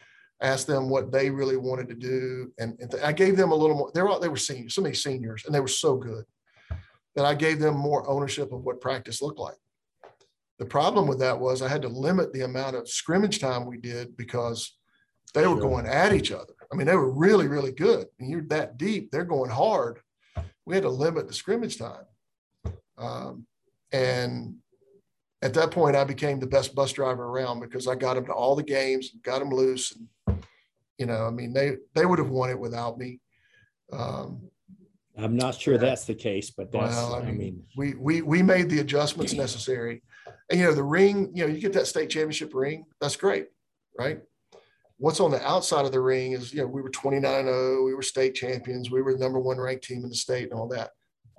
[0.40, 2.53] asked them what they really wanted to do.
[2.59, 4.94] And, and I gave them a little more, they were, they were seniors, so many
[4.94, 6.24] seniors, and they were so good
[7.14, 9.55] that I gave them more ownership of what practice looked like.
[10.59, 13.79] The problem with that was I had to limit the amount of scrimmage time we
[13.79, 14.77] did because
[15.33, 16.54] they were going at each other.
[16.72, 18.07] I mean, they were really, really good.
[18.18, 20.00] And you're that deep, they're going hard.
[20.66, 22.05] We had to limit the scrimmage time.
[22.96, 23.46] Um,
[23.92, 24.57] and
[25.42, 28.33] at that point, I became the best bus driver around because I got them to
[28.33, 30.42] all the games, got them loose, and
[30.98, 33.20] you know, I mean, they they would have won it without me.
[33.92, 34.48] Um,
[35.16, 36.96] I'm not sure that's the case, but that's.
[36.96, 40.03] Well, I mean, I mean, we we we made the adjustments necessary,
[40.50, 41.31] and you know, the ring.
[41.35, 42.85] You know, you get that state championship ring.
[43.00, 43.46] That's great,
[43.98, 44.20] right?
[45.05, 47.93] What's on the outside of the ring is, you know, we were 29 0, we
[47.93, 50.67] were state champions, we were the number one ranked team in the state, and all
[50.69, 50.93] that.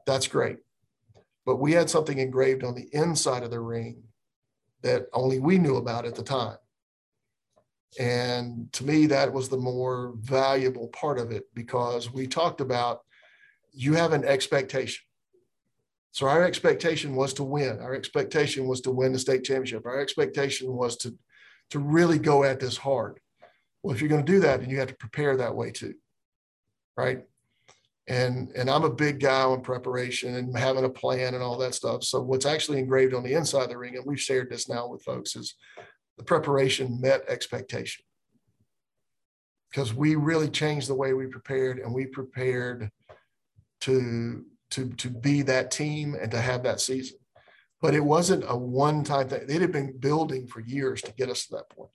[0.06, 0.58] That's great,
[1.47, 4.04] but we had something engraved on the inside of the ring
[4.84, 6.58] that only we knew about at the time.
[7.99, 12.99] And to me, that was the more valuable part of it because we talked about
[13.74, 15.03] you have an expectation.
[16.11, 17.80] So our expectation was to win.
[17.80, 19.88] Our expectation was to win the state championship.
[19.88, 21.18] Our expectation was to,
[21.72, 23.20] to really go at this hard.
[23.86, 25.93] Well, if you're going to do that, then you have to prepare that way too.
[26.97, 27.21] Right.
[28.07, 31.75] And and I'm a big guy on preparation and having a plan and all that
[31.75, 32.03] stuff.
[32.03, 34.88] So what's actually engraved on the inside of the ring, and we've shared this now
[34.88, 35.53] with folks, is
[36.17, 38.03] the preparation met expectation
[39.69, 42.89] because we really changed the way we prepared and we prepared
[43.81, 47.17] to to to be that team and to have that season
[47.81, 51.29] but it wasn't a one time thing it had been building for years to get
[51.29, 51.91] us to that point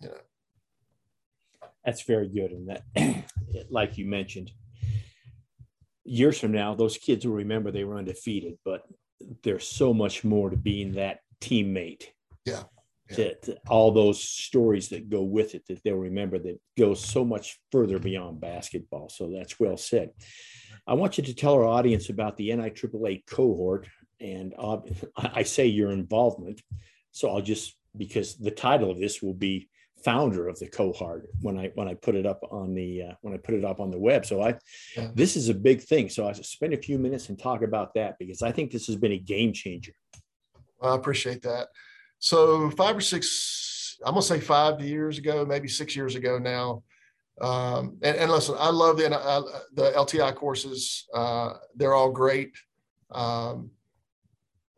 [0.00, 0.20] you know
[1.84, 3.24] that's very good and that
[3.70, 4.50] like you mentioned
[6.04, 8.82] years from now those kids will remember they were undefeated but
[9.42, 12.06] there's so much more to being that teammate.
[12.44, 12.62] Yeah.
[13.10, 13.16] yeah.
[13.16, 17.24] To, to all those stories that go with it that they'll remember that goes so
[17.24, 19.08] much further beyond basketball.
[19.08, 20.10] So that's well said.
[20.86, 23.88] I want you to tell our audience about the NIAAA cohort
[24.20, 24.78] and uh,
[25.16, 26.60] I say your involvement.
[27.12, 29.68] So I'll just because the title of this will be
[30.04, 33.34] founder of the cohort when I when I put it up on the uh, when
[33.34, 34.26] I put it up on the web.
[34.26, 34.56] So I
[34.96, 35.10] yeah.
[35.14, 36.08] this is a big thing.
[36.08, 38.96] So I spend a few minutes and talk about that because I think this has
[38.96, 39.92] been a game changer.
[40.82, 41.68] I appreciate that.
[42.18, 46.82] So five or six, I'm gonna say five years ago, maybe six years ago now.
[47.40, 49.08] Um, and, and, listen, I love the
[49.74, 51.06] the LTI courses.
[51.12, 52.52] Uh, they're all great.
[53.10, 53.70] Um,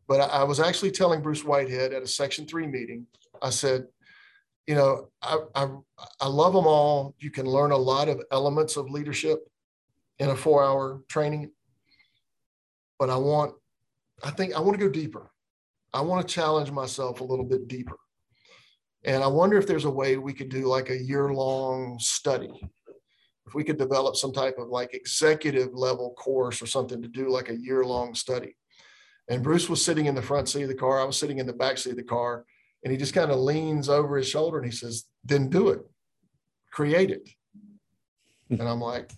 [0.08, 3.06] but I, I was actually telling Bruce Whitehead at a Section Three meeting.
[3.42, 3.86] I said,
[4.66, 5.68] you know, I, I,
[6.20, 7.14] I love them all.
[7.18, 9.48] You can learn a lot of elements of leadership
[10.18, 11.50] in a four hour training.
[12.98, 13.54] But I want,
[14.24, 15.30] I think I want to go deeper.
[15.92, 17.96] I want to challenge myself a little bit deeper.
[19.04, 22.50] And I wonder if there's a way we could do like a year long study.
[23.46, 27.28] If we could develop some type of like executive level course or something to do
[27.28, 28.56] like a year long study.
[29.28, 31.00] And Bruce was sitting in the front seat of the car.
[31.00, 32.44] I was sitting in the back seat of the car.
[32.87, 35.80] And he just kind of leans over his shoulder and he says, Then do it,
[36.70, 37.28] create it.
[38.49, 39.11] and I'm like,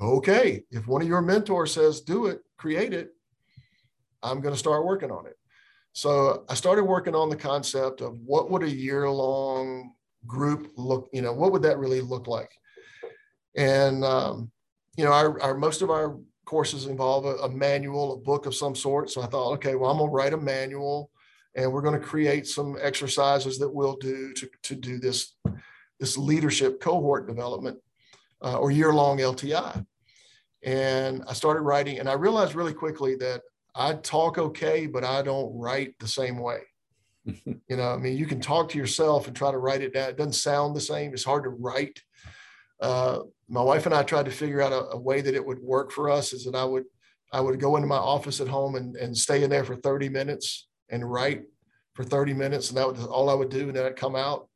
[0.00, 3.08] Okay, if one of your mentors says, Do it, create it,
[4.22, 5.36] I'm going to start working on it.
[5.92, 11.08] So I started working on the concept of what would a year long group look,
[11.12, 12.52] you know, what would that really look like?
[13.56, 14.52] And, um,
[14.96, 18.54] you know, our, our most of our courses involve a, a, manual, a book of
[18.54, 19.10] some sort.
[19.10, 21.10] So I thought, okay, well, I'm going to write a manual
[21.56, 25.34] and we're going to create some exercises that we'll do to, to do this,
[26.00, 27.78] this leadership cohort development
[28.42, 29.84] uh, or year long LTI.
[30.62, 33.42] And I started writing, and I realized really quickly that
[33.74, 36.60] I talk okay, but I don't write the same way.
[37.24, 40.10] you know, I mean, you can talk to yourself and try to write it down.
[40.10, 41.12] It doesn't sound the same.
[41.12, 42.00] It's hard to write.
[42.80, 45.60] Uh, my wife and I tried to figure out a, a, way that it would
[45.60, 46.32] work for us.
[46.32, 46.84] Is that I would
[47.32, 50.08] I would go into my office at home and, and stay in there for 30
[50.08, 51.44] minutes and write
[51.94, 52.68] for 30 minutes.
[52.68, 53.68] And that was all I would do.
[53.68, 54.48] And then I'd come out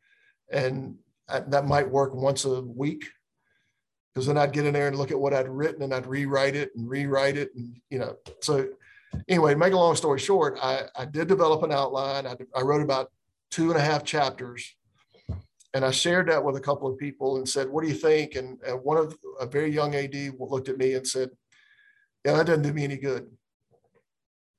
[0.51, 0.97] and
[1.29, 3.05] that might work once a week.
[4.15, 6.57] Because then I'd get in there and look at what I'd written and I'd rewrite
[6.57, 7.51] it and rewrite it.
[7.55, 8.69] And, you know, so
[9.29, 12.27] anyway, make a long story short, I, I did develop an outline.
[12.27, 13.13] I, I wrote about
[13.51, 14.75] two and a half chapters.
[15.75, 18.35] And I shared that with a couple of people and said, What do you think?
[18.35, 21.29] And, and one of a very young AD looked at me and said,
[22.25, 23.31] Yeah, that doesn't do me any good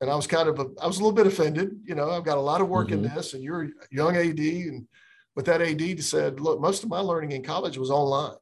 [0.02, 1.72] and I was kind of a, I was a little bit offended.
[1.84, 3.06] You know, I've got a lot of work mm-hmm.
[3.06, 4.88] in this, and you're a young AD, and
[5.36, 8.36] but that AD said, look, most of my learning in college was online.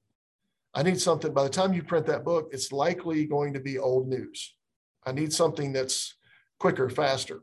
[0.73, 1.33] I need something.
[1.33, 4.55] By the time you print that book, it's likely going to be old news.
[5.05, 6.15] I need something that's
[6.59, 7.41] quicker, faster.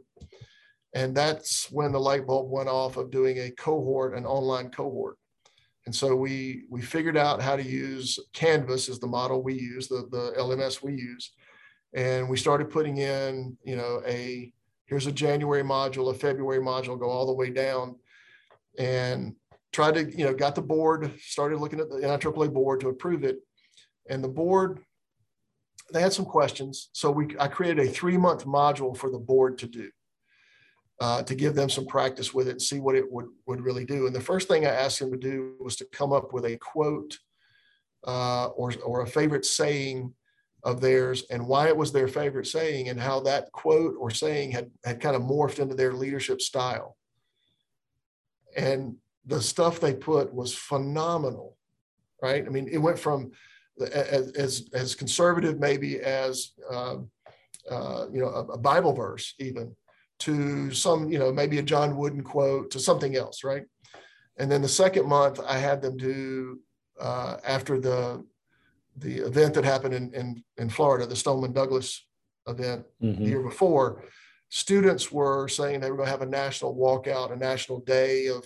[0.95, 5.19] And that's when the light bulb went off of doing a cohort, an online cohort.
[5.87, 9.89] And so we we figured out how to use Canvas as the model we use,
[9.89, 11.33] the, the LMS we use
[11.95, 14.53] and we started putting in you know a
[14.87, 17.97] here's a january module a february module go all the way down.
[18.79, 19.37] And
[19.73, 23.25] tried to you know got the board started looking at the NIAAA board to approve
[23.25, 23.39] it.
[24.09, 24.81] And the board
[25.93, 26.89] they had some questions.
[26.93, 29.91] So we i created a three month module for the board to do
[31.01, 33.85] uh, to give them some practice with it and see what it would, would really
[33.85, 34.07] do.
[34.07, 36.57] And the first thing i asked them to do was to come up with a
[36.57, 37.19] quote
[38.07, 40.15] uh, or, or a favorite saying
[40.65, 44.51] of theirs and why it was their favorite saying and how that quote or saying
[44.51, 46.97] had, had kind of morphed into their leadership style.
[48.57, 48.97] And
[49.27, 51.57] the stuff they put was phenomenal,
[52.23, 52.45] right?
[52.45, 53.33] I mean, it went from
[53.93, 56.97] as, as, conservative maybe as, uh,
[57.71, 59.75] uh, you know, a, a Bible verse even
[60.21, 63.65] to some, you know, maybe a John Wooden quote to something else, right?
[64.39, 66.61] And then the second month, I had them do
[67.01, 68.25] uh, after the
[68.97, 72.07] the event that happened in, in, in Florida, the Stoneman Douglas
[72.47, 73.23] event mm-hmm.
[73.23, 74.05] the year before,
[74.49, 78.45] students were saying they were going to have a national walkout, a national day of,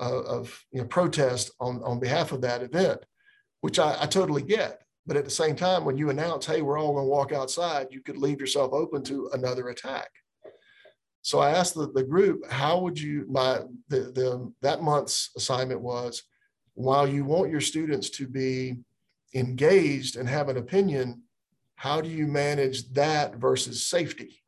[0.00, 3.04] uh, of you know, protest on, on behalf of that event,
[3.60, 4.82] which I, I totally get.
[5.04, 7.88] But at the same time, when you announce, hey, we're all going to walk outside,
[7.90, 10.08] you could leave yourself open to another attack.
[11.22, 15.80] So I asked the, the group, how would you, my, the, the, that month's assignment
[15.80, 16.22] was,
[16.74, 18.76] while you want your students to be
[19.34, 21.22] engaged and have an opinion,
[21.76, 24.42] how do you manage that versus safety?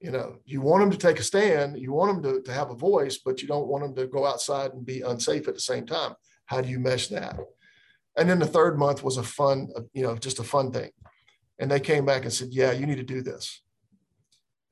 [0.00, 2.70] You know, you want them to take a stand, you want them to, to have
[2.70, 5.60] a voice, but you don't want them to go outside and be unsafe at the
[5.60, 6.14] same time.
[6.46, 7.38] How do you mesh that?
[8.16, 10.90] And then the third month was a fun, you know, just a fun thing.
[11.58, 13.62] And they came back and said, Yeah, you need to do this.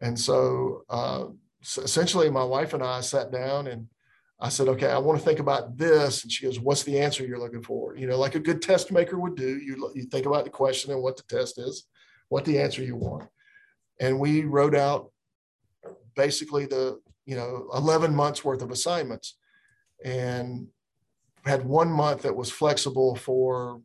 [0.01, 1.27] And so, uh,
[1.63, 3.87] so essentially, my wife and I sat down and
[4.43, 6.25] I said, okay, I want to think about this.
[6.25, 7.97] And she goes, what's the answer you're looking for?
[7.97, 9.57] You know, like a good test maker would do.
[9.59, 11.85] You, you think about the question and what the test is,
[12.29, 13.29] what the answer you want.
[14.01, 15.13] And we wrote out
[16.17, 19.39] basically the, you know, 11 months worth of assignments
[20.05, 20.67] and
[21.45, 23.81] had one month that was flexible for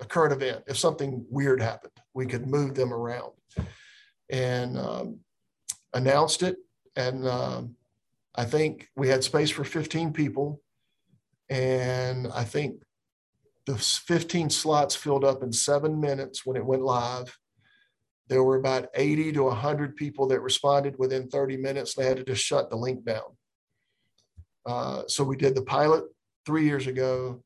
[0.00, 0.64] a current event.
[0.66, 3.32] If something weird happened, we could move them around
[4.30, 5.20] and um,
[5.92, 6.56] announced it.
[6.96, 7.76] And um,
[8.34, 10.60] I think we had space for 15 people.
[11.50, 12.82] And I think
[13.66, 17.36] the 15 slots filled up in seven minutes when it went live.
[18.28, 21.94] There were about 80 to 100 people that responded within 30 minutes.
[21.94, 23.36] They had to just shut the link down.
[24.66, 26.04] Uh, so we did the pilot
[26.44, 27.42] three years ago.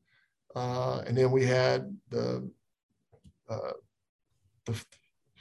[0.55, 2.49] Uh, and then we had the,
[3.49, 3.71] uh,
[4.65, 4.81] the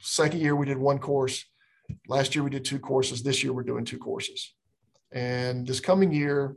[0.01, 1.45] second year we did one course.
[2.09, 3.23] Last year we did two courses.
[3.23, 4.55] This year we're doing two courses.
[5.13, 6.57] And this coming year,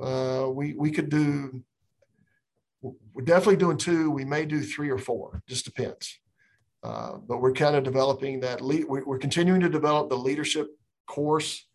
[0.00, 1.62] uh, we we could do.
[2.82, 4.10] We're definitely doing two.
[4.10, 5.42] We may do three or four.
[5.48, 6.18] Just depends.
[6.82, 8.60] Uh, but we're kind of developing that.
[8.60, 10.68] Lead, we're continuing to develop the leadership
[11.06, 11.66] course,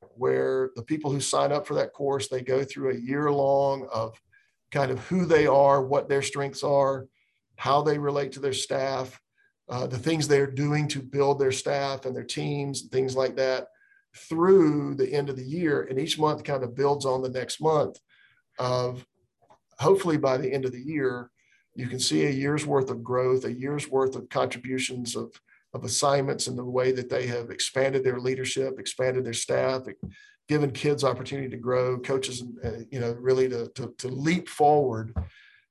[0.00, 3.86] where the people who sign up for that course they go through a year long
[3.92, 4.20] of
[4.72, 7.06] kind of who they are, what their strengths are,
[7.56, 9.20] how they relate to their staff,
[9.68, 13.68] uh, the things they're doing to build their staff and their teams, things like that
[14.18, 15.82] through the end of the year.
[15.82, 17.98] And each month kind of builds on the next month
[18.58, 19.04] of
[19.78, 21.30] hopefully by the end of the year,
[21.74, 25.32] you can see a year's worth of growth, a year's worth of contributions of,
[25.74, 29.82] of assignments and the way that they have expanded their leadership, expanded their staff,
[30.48, 35.14] given kids opportunity to grow, coaches, uh, you know, really to, to, to leap forward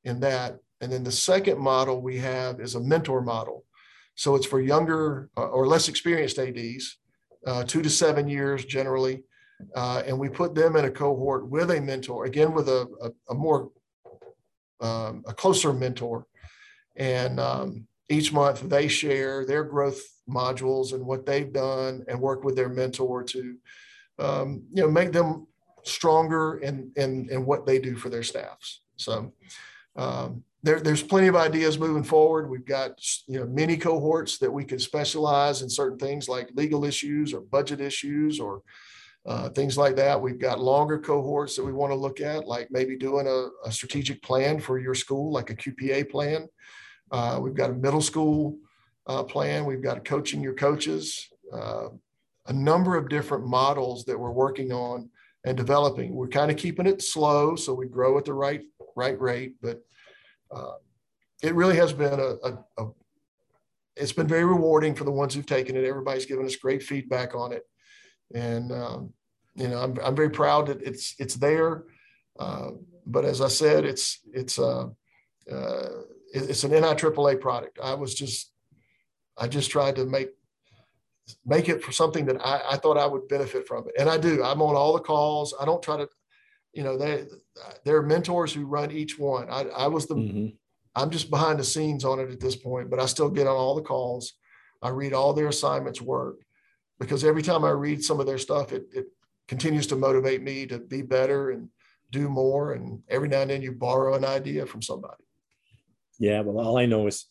[0.05, 0.59] in that.
[0.79, 3.65] And then the second model we have is a mentor model.
[4.15, 6.97] So it's for younger uh, or less experienced ADs
[7.45, 9.23] uh, two to seven years generally.
[9.75, 13.33] Uh, and we put them in a cohort with a mentor, again, with a, a,
[13.33, 13.71] a more,
[14.81, 16.27] um, a closer mentor.
[16.95, 22.43] And um, each month they share their growth modules and what they've done and work
[22.43, 23.57] with their mentor to,
[24.19, 25.47] um, you know, make them
[25.83, 28.81] stronger in, in, in what they do for their staffs.
[28.97, 29.33] So
[29.95, 32.49] um, there, there's plenty of ideas moving forward.
[32.49, 36.83] We've got you know many cohorts that we can specialize in certain things like legal
[36.83, 38.63] issues or budget issues or
[39.25, 40.21] uh, things like that.
[40.21, 43.71] We've got longer cohorts that we want to look at, like maybe doing a, a
[43.71, 46.49] strategic plan for your school, like a QPA plan.
[47.11, 48.57] Uh, we've got a middle school
[49.07, 49.63] uh, plan.
[49.65, 51.29] We've got coaching your coaches.
[51.53, 51.87] Uh,
[52.47, 55.09] a number of different models that we're working on
[55.45, 56.13] and developing.
[56.13, 58.63] We're kind of keeping it slow so we grow at the right
[58.97, 59.81] right rate, but
[60.51, 60.73] uh,
[61.43, 62.87] it really has been a, a, a,
[63.95, 65.83] it's been very rewarding for the ones who've taken it.
[65.83, 67.63] Everybody's given us great feedback on it,
[68.33, 69.13] and um,
[69.55, 71.83] you know I'm, I'm very proud that it's it's there.
[72.39, 72.71] Uh,
[73.05, 74.87] but as I said, it's it's uh,
[75.51, 75.89] uh,
[76.33, 77.79] it's an NIAAA product.
[77.81, 78.51] I was just
[79.37, 80.29] I just tried to make
[81.45, 84.17] make it for something that I, I thought I would benefit from it, and I
[84.17, 84.43] do.
[84.43, 85.53] I'm on all the calls.
[85.59, 86.07] I don't try to
[86.73, 87.25] you know, they
[87.85, 89.49] there are mentors who run each one.
[89.49, 90.47] I, I was the mm-hmm.
[90.95, 93.55] I'm just behind the scenes on it at this point, but I still get on
[93.55, 94.33] all the calls.
[94.81, 96.37] I read all their assignments work
[96.99, 99.05] because every time I read some of their stuff, it, it
[99.47, 101.69] continues to motivate me to be better and
[102.11, 102.73] do more.
[102.73, 105.23] And every now and then you borrow an idea from somebody.
[106.19, 107.25] Yeah, well, all I know is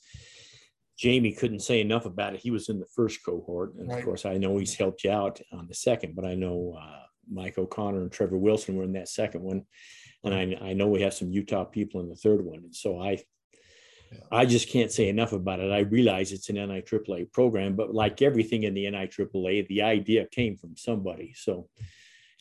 [0.97, 2.41] Jamie couldn't say enough about it.
[2.41, 3.99] He was in the first cohort, and right.
[3.99, 6.15] of course, I know he's helped you out on the second.
[6.15, 9.63] But I know uh, Mike O'Connor and Trevor Wilson were in that second one.
[10.25, 12.59] And I, I know we have some Utah people in the third one.
[12.59, 13.23] And so I,
[14.13, 14.19] yeah.
[14.31, 15.71] I just can't say enough about it.
[15.71, 20.57] I realize it's an NIAAA program, but like everything in the NIAAA, the idea came
[20.57, 21.33] from somebody.
[21.37, 21.69] So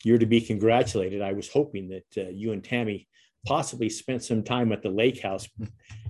[0.04, 1.22] you're to be congratulated.
[1.22, 3.08] I was hoping that uh, you and Tammy
[3.46, 5.48] possibly spent some time at the lake house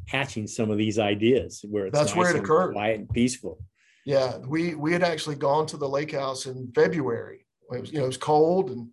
[0.08, 3.58] hatching some of these ideas where that's nice where it occurred quiet and peaceful
[4.04, 7.98] yeah we we had actually gone to the lake house in february it was, you
[7.98, 8.88] know, it was cold and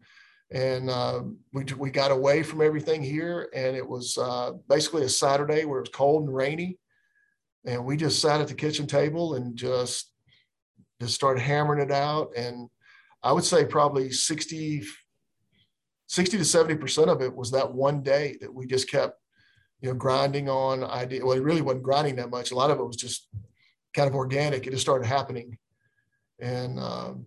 [0.53, 5.09] and uh, we we got away from everything here, and it was uh, basically a
[5.09, 6.77] Saturday where it was cold and rainy,
[7.65, 10.11] and we just sat at the kitchen table and just
[11.01, 12.33] just started hammering it out.
[12.37, 12.69] And
[13.23, 14.83] I would say probably 60,
[16.07, 19.19] 60 to 70 percent of it was that one day that we just kept,
[19.81, 21.25] you know, grinding on idea.
[21.25, 22.51] Well, it really wasn't grinding that much.
[22.51, 23.27] A lot of it was just
[23.95, 24.67] kind of organic.
[24.67, 25.57] It just started happening,
[26.39, 27.25] and um,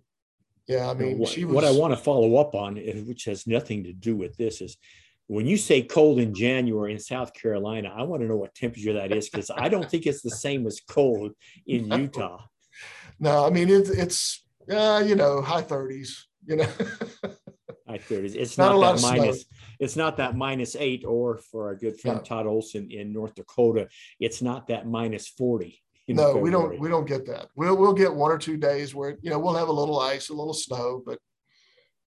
[0.67, 1.45] yeah, I mean, what, was...
[1.45, 4.77] what I want to follow up on, which has nothing to do with this, is
[5.27, 8.93] when you say cold in January in South Carolina, I want to know what temperature
[8.93, 11.33] that is because I don't think it's the same as cold
[11.65, 12.43] in Utah.
[13.19, 16.65] No, I mean it's it's uh, you know, high 30s, you know.
[17.87, 18.35] high 30s.
[18.35, 19.45] It's not, not that minus,
[19.79, 23.87] it's not that minus eight, or for our good friend Todd Olson in North Dakota,
[24.19, 25.29] it's not that minus
[26.15, 26.21] 40.
[26.21, 27.47] No, we don't we don't get that.
[27.55, 30.29] We'll we'll get one or two days where you know we'll have a little ice,
[30.29, 31.19] a little snow, but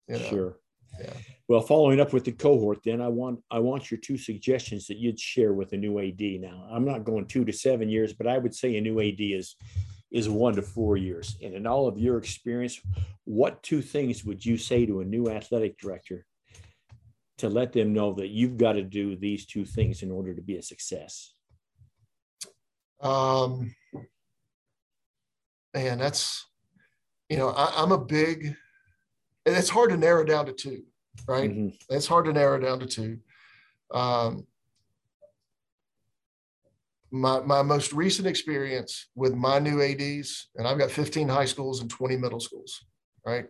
[0.08, 0.56] you know, sure.
[0.98, 1.12] Yeah.
[1.48, 4.98] Well, following up with the cohort, then I want I want your two suggestions that
[4.98, 6.40] you'd share with a new AD.
[6.40, 9.16] Now, I'm not going two to seven years, but I would say a new AD
[9.18, 9.56] is
[10.10, 11.36] is one to four years.
[11.42, 12.80] And in all of your experience,
[13.24, 16.26] what two things would you say to a new athletic director
[17.38, 20.42] to let them know that you've got to do these two things in order to
[20.42, 21.34] be a success?
[23.00, 23.74] Um,
[25.74, 26.46] man, that's
[27.28, 28.56] you know I, am a big
[29.46, 30.82] and it's hard to narrow down to two,
[31.26, 31.50] right?
[31.50, 31.68] Mm-hmm.
[31.88, 33.18] It's hard to narrow down to two.
[33.92, 34.46] Um,
[37.10, 41.80] my, my most recent experience with my new ADs, and I've got 15 high schools
[41.80, 42.84] and 20 middle schools,
[43.26, 43.46] right?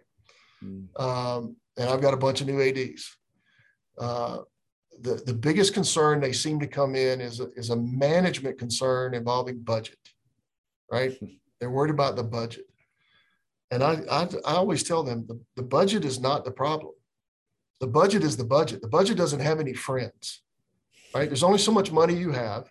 [0.65, 0.99] Mm.
[0.99, 3.17] Um, and I've got a bunch of new ADs.
[3.99, 4.39] Uh,
[5.03, 9.15] the, the biggest concern they seem to come in is a, is a management concern
[9.15, 9.99] involving budget,
[10.91, 11.19] right?
[11.61, 12.67] They're worried about the budget.
[13.71, 16.93] And I, I, I always tell them the, the budget is not the problem.
[17.81, 18.83] The budget is the budget.
[18.83, 20.43] The budget doesn't have any friends,
[21.15, 21.29] right?
[21.29, 22.71] There's only so much money you have.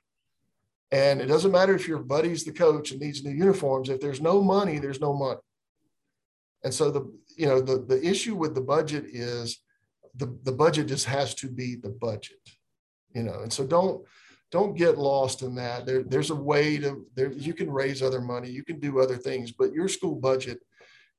[0.92, 3.90] And it doesn't matter if your buddy's the coach and needs new uniforms.
[3.90, 5.40] If there's no money, there's no money.
[6.64, 9.60] And so the, you know, the, the issue with the budget is
[10.16, 12.42] the, the budget just has to be the budget,
[13.14, 14.04] you know, and so don't,
[14.52, 15.86] don't get lost in that.
[15.86, 19.18] There, there's a way to there you can raise other money, you can do other
[19.18, 20.60] things, but your school budget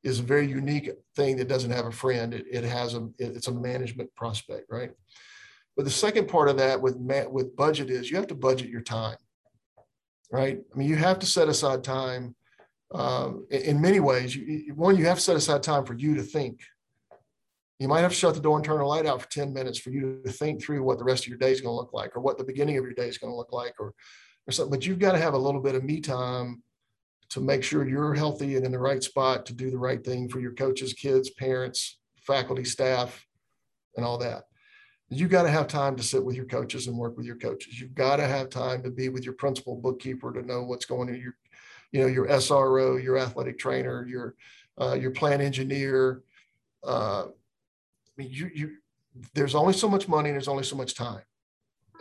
[0.02, 2.34] is a very unique thing that doesn't have a friend.
[2.34, 4.90] It, it has a it's a management prospect, right?
[5.76, 8.80] But the second part of that with with budget is you have to budget your
[8.80, 9.18] time,
[10.32, 10.58] right?
[10.72, 12.34] I mean, you have to set aside time.
[12.92, 16.16] Um, in, in, many ways, you, one you have to set aside time for you
[16.16, 16.60] to think.
[17.80, 19.78] You might have to shut the door and turn the light out for ten minutes
[19.78, 21.94] for you to think through what the rest of your day is going to look
[21.94, 23.94] like, or what the beginning of your day is going to look like, or
[24.46, 24.70] or something.
[24.70, 26.62] But you've got to have a little bit of me time
[27.30, 30.28] to make sure you're healthy and in the right spot to do the right thing
[30.28, 33.24] for your coaches, kids, parents, faculty, staff,
[33.96, 34.44] and all that.
[35.08, 37.80] You've got to have time to sit with your coaches and work with your coaches.
[37.80, 41.08] You've got to have time to be with your principal bookkeeper to know what's going
[41.08, 41.20] on.
[41.20, 41.34] Your,
[41.92, 44.34] you know, your SRO, your athletic trainer, your
[44.80, 46.22] uh, your plan engineer.
[46.84, 47.26] Uh,
[48.20, 48.76] mean, you you
[49.34, 51.22] there's only so much money and there's only so much time,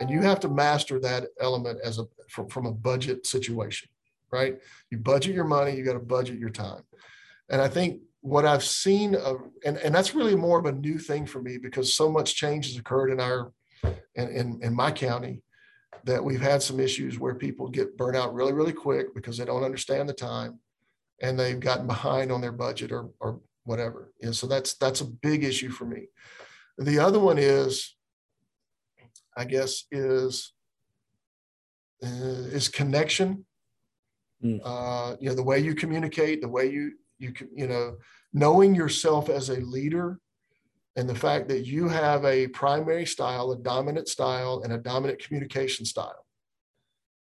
[0.00, 3.88] and you have to master that element as a from, from a budget situation
[4.32, 4.58] right?
[4.90, 6.82] You budget your money, you got to budget your time.
[7.48, 10.98] And I think what I've seen, of, and, and that's really more of a new
[10.98, 13.52] thing for me because so much change has occurred in our,
[14.14, 15.42] in, in, in my county
[16.04, 19.44] that we've had some issues where people get burnt out really, really quick because they
[19.44, 20.58] don't understand the time
[21.20, 23.40] and they've gotten behind on their budget or, or
[23.70, 24.12] whatever.
[24.24, 26.02] And so that's, that's a big issue for me.
[26.78, 27.96] The other one is,
[29.36, 30.52] I guess, is,
[32.02, 33.46] uh, is connection
[34.44, 34.60] Mm.
[34.64, 37.96] Uh, you know, the way you communicate, the way you you can, you know,
[38.32, 40.18] knowing yourself as a leader,
[40.96, 45.22] and the fact that you have a primary style, a dominant style, and a dominant
[45.22, 46.24] communication style.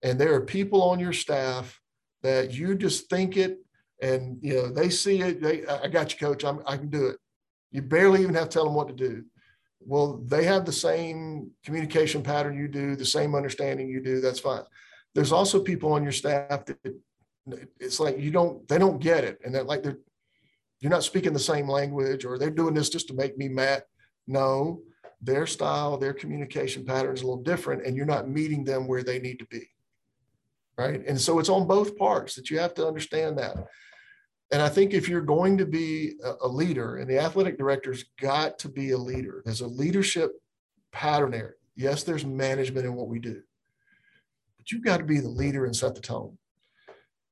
[0.03, 1.81] And there are people on your staff
[2.23, 3.59] that you just think it,
[4.03, 5.41] and you know they see it.
[5.41, 6.45] They, I got you, coach.
[6.45, 7.17] I'm, I can do it.
[7.71, 9.25] You barely even have to tell them what to do.
[9.81, 14.21] Well, they have the same communication pattern you do, the same understanding you do.
[14.21, 14.65] That's fine
[15.15, 16.79] there's also people on your staff that
[17.79, 19.99] it's like you don't they don't get it and they're like they're
[20.81, 23.85] you're not speaking the same language or they're doing this just to make me mad
[24.27, 24.81] no
[25.21, 29.03] their style their communication pattern is a little different and you're not meeting them where
[29.03, 29.69] they need to be
[30.79, 33.57] right and so it's on both parts that you have to understand that
[34.53, 38.59] and i think if you're going to be a leader and the athletic director's got
[38.59, 40.33] to be a leader there's a leadership
[40.93, 43.43] pattern there yes there's management in what we do
[44.65, 46.39] but you've got to be the leader and set the tone.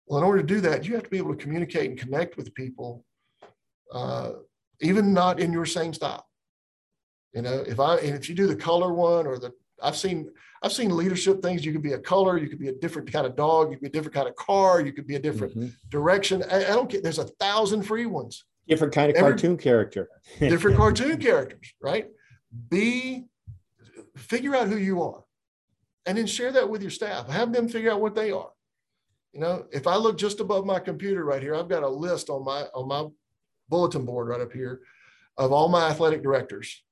[0.07, 2.37] Well, in order to do that, you have to be able to communicate and connect
[2.37, 3.07] with people,
[3.91, 4.33] uh,
[4.83, 6.27] even not in your same style.
[7.33, 9.53] You know, if I if you do the color one or the
[9.83, 10.31] I've seen
[10.63, 11.65] I've seen leadership things.
[11.65, 13.83] You could be a color, you could be a different kind of dog, you could
[13.83, 15.69] be a different kind of car, you could be a different mm-hmm.
[15.89, 16.45] direction.
[16.51, 17.01] I, I, don't care.
[17.01, 18.45] There's a thousand free ones.
[18.69, 20.09] Different kind of Every, cartoon character.
[20.39, 22.07] different cartoon characters, right?
[22.69, 23.25] Be
[24.17, 25.25] figure out who you are
[26.07, 27.29] and then share that with your staff.
[27.29, 28.51] Have them figure out what they are.
[29.33, 32.29] You know, if I look just above my computer right here, I've got a list
[32.29, 33.07] on my on my
[33.69, 34.81] bulletin board right up here
[35.39, 36.83] of all my athletic directors,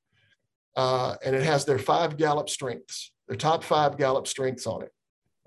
[0.77, 4.93] uh, and it has their five Gallup strengths, their top five Gallup strengths on it.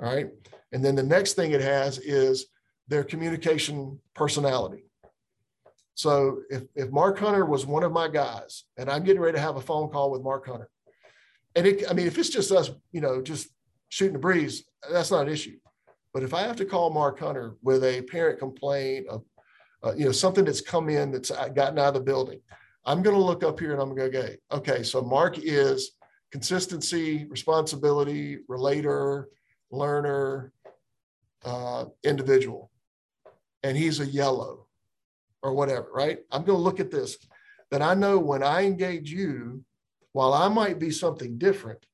[0.02, 0.30] All right,
[0.72, 2.48] and then the next thing it has is
[2.88, 4.86] their communication personality.
[5.96, 9.42] So if, if Mark Hunter was one of my guys and I'm getting ready to
[9.42, 10.70] have a phone call with Mark Hunter,
[11.56, 13.50] and it, I mean, if it's just us, you know, just
[13.90, 15.58] shooting the breeze, that's not an issue.
[16.14, 19.24] But if I have to call Mark Hunter with a parent complaint of,
[19.84, 22.40] uh, you know, something that's come in that's gotten out of the building,
[22.86, 25.38] I'm going to look up here and I'm going to go, okay, okay, so Mark
[25.38, 25.92] is
[26.32, 29.30] consistency, responsibility, relator,
[29.72, 30.52] learner,
[31.46, 32.72] uh, individual,
[33.64, 34.68] and he's a yellow
[35.42, 36.20] or whatever, right?
[36.32, 37.18] I'm going to look at this.
[37.72, 39.64] Then I know when I engage you,
[40.12, 41.86] while I might be something different,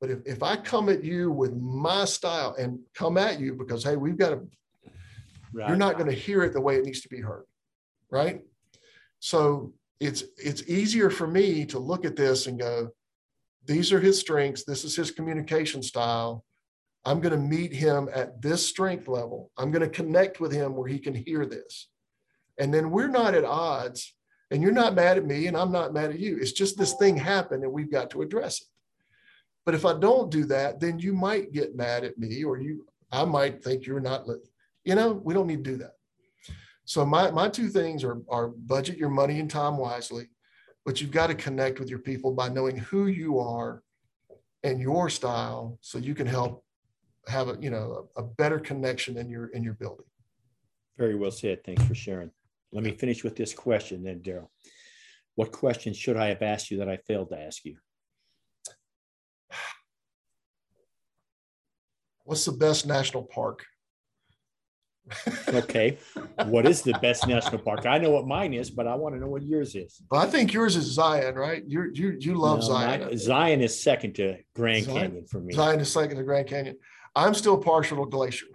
[0.00, 3.82] but if, if I come at you with my style and come at you because,
[3.82, 4.48] hey, we've got to,
[5.52, 5.68] right.
[5.68, 7.44] you're not going to hear it the way it needs to be heard,
[8.10, 8.42] right?
[9.18, 12.90] So it's it's easier for me to look at this and go,
[13.66, 14.64] these are his strengths.
[14.64, 16.44] This is his communication style.
[17.04, 19.50] I'm going to meet him at this strength level.
[19.56, 21.88] I'm going to connect with him where he can hear this.
[22.58, 24.14] And then we're not at odds,
[24.50, 26.38] and you're not mad at me, and I'm not mad at you.
[26.40, 28.66] It's just this thing happened, and we've got to address it.
[29.64, 32.86] But if I don't do that, then you might get mad at me, or you,
[33.12, 34.26] I might think you're not,
[34.84, 35.92] you know, we don't need to do that.
[36.88, 40.30] So my, my two things are, are budget your money and time wisely,
[40.86, 43.82] but you've got to connect with your people by knowing who you are
[44.62, 46.64] and your style so you can help
[47.26, 50.06] have a, you know, a, a better connection in your, in your building.
[50.96, 51.62] Very well said.
[51.62, 52.30] Thanks for sharing.
[52.72, 54.48] Let me finish with this question then, Daryl.
[55.34, 57.76] What question should I have asked you that I failed to ask you?
[62.24, 63.66] What's the best national park?
[65.48, 65.98] Okay.
[66.44, 67.86] What is the best national park?
[67.86, 70.02] I know what mine is, but I want to know what yours is.
[70.10, 71.62] Well, I think yours is Zion, right?
[71.66, 73.18] You you you love no, Zion.
[73.18, 75.52] Zion is second to Grand Zion, Canyon for me.
[75.54, 76.76] Zion is second to Grand Canyon.
[77.14, 78.46] I'm still partial to Glacier.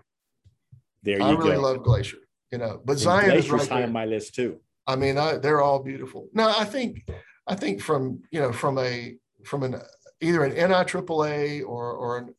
[1.02, 1.26] There you go.
[1.26, 2.18] I really love Glacier
[2.54, 2.80] you know.
[2.86, 4.62] But and Zion Glacier's is right high on my list too.
[4.86, 6.30] I mean, I, they're all beautiful.
[6.34, 7.04] No, I think
[7.48, 9.82] I think from you know from a from an
[10.22, 12.36] either an NIAAA or or an,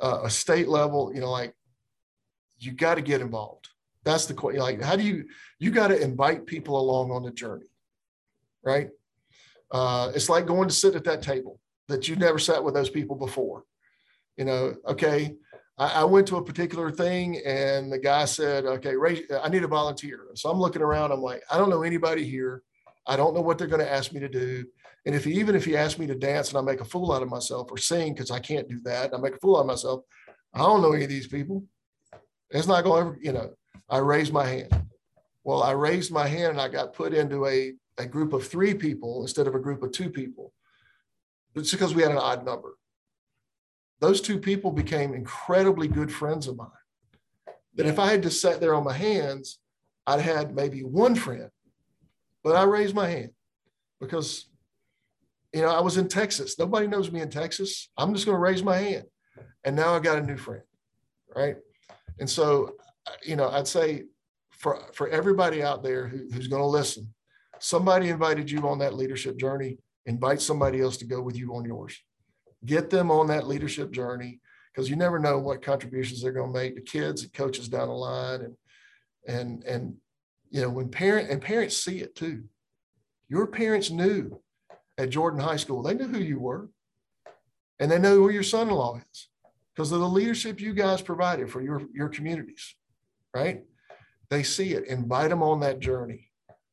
[0.00, 1.54] uh, a state level, you know, like
[2.58, 3.68] you got to get involved.
[4.04, 4.60] That's the question.
[4.60, 5.24] Like, how do you
[5.58, 7.66] you got to invite people along on the journey,
[8.62, 8.88] right?
[9.70, 12.90] Uh, it's like going to sit at that table that you never sat with those
[12.90, 13.64] people before.
[14.36, 15.34] You know, okay,
[15.78, 19.64] I, I, went to a particular thing and the guy said, okay, raise, I need
[19.64, 20.26] a volunteer.
[20.34, 21.10] So I'm looking around.
[21.10, 22.62] I'm like, I don't know anybody here.
[23.06, 24.66] I don't know what they're going to ask me to do.
[25.04, 27.12] And if he, even if he asked me to dance and I make a fool
[27.12, 29.60] out of myself or sing, because I can't do that, I make a fool out
[29.60, 30.02] of myself.
[30.52, 31.64] I don't know any of these people.
[32.50, 33.50] It's not going to ever, you know,
[33.88, 34.86] I raised my hand.
[35.44, 38.74] Well, I raised my hand and I got put into a, a group of three
[38.74, 40.52] people instead of a group of two people.
[41.54, 42.76] It's because we had an odd number
[44.00, 46.68] those two people became incredibly good friends of mine.
[47.74, 49.58] That if I had just sat there on my hands,
[50.06, 51.50] I'd had maybe one friend,
[52.42, 53.30] but I raised my hand
[54.00, 54.48] because,
[55.52, 56.58] you know, I was in Texas.
[56.58, 57.90] Nobody knows me in Texas.
[57.96, 59.04] I'm just going to raise my hand.
[59.64, 60.62] And now I got a new friend.
[61.34, 61.56] Right.
[62.18, 64.04] And so, uh, you know, I'd say
[64.50, 67.12] for, for everybody out there who, who's going to listen,
[67.58, 71.64] somebody invited you on that leadership journey, invite somebody else to go with you on
[71.64, 71.98] yours.
[72.64, 74.40] Get them on that leadership journey
[74.72, 77.88] because you never know what contributions they're going to make to kids and coaches down
[77.88, 78.56] the line and
[79.28, 79.94] and and
[80.50, 82.44] you know when parent and parents see it too.
[83.28, 84.40] Your parents knew
[84.98, 86.68] at jordan high school they knew who you were
[87.78, 89.28] and they know who your son-in-law is
[89.76, 92.74] because of the leadership you guys provided for your your communities
[93.34, 93.62] right
[94.30, 96.30] they see it invite them on that journey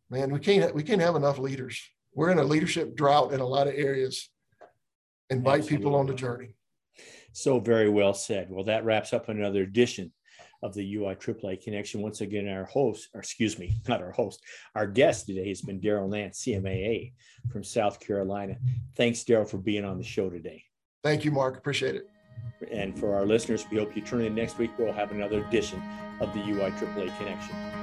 [0.10, 1.82] man we can't we can't have enough leaders
[2.16, 4.30] we're in a leadership drought in a lot of areas
[5.30, 5.78] invite Absolutely.
[5.78, 6.56] people on the journey.
[7.34, 8.48] So very well said.
[8.50, 10.12] Well, that wraps up another edition
[10.62, 12.02] of the UI AAA Connection.
[12.02, 14.42] Once again, our host, or excuse me, not our host,
[14.76, 17.14] our guest today has been Daryl Nance, CMAA
[17.52, 18.56] from South Carolina.
[18.96, 20.64] Thanks, Daryl, for being on the show today.
[21.04, 21.58] Thank you, Mark.
[21.58, 22.08] Appreciate it.
[22.72, 24.72] And for our listeners, we hope you tune in next week.
[24.78, 25.82] We'll have another edition
[26.20, 27.83] of the UI AAA Connection.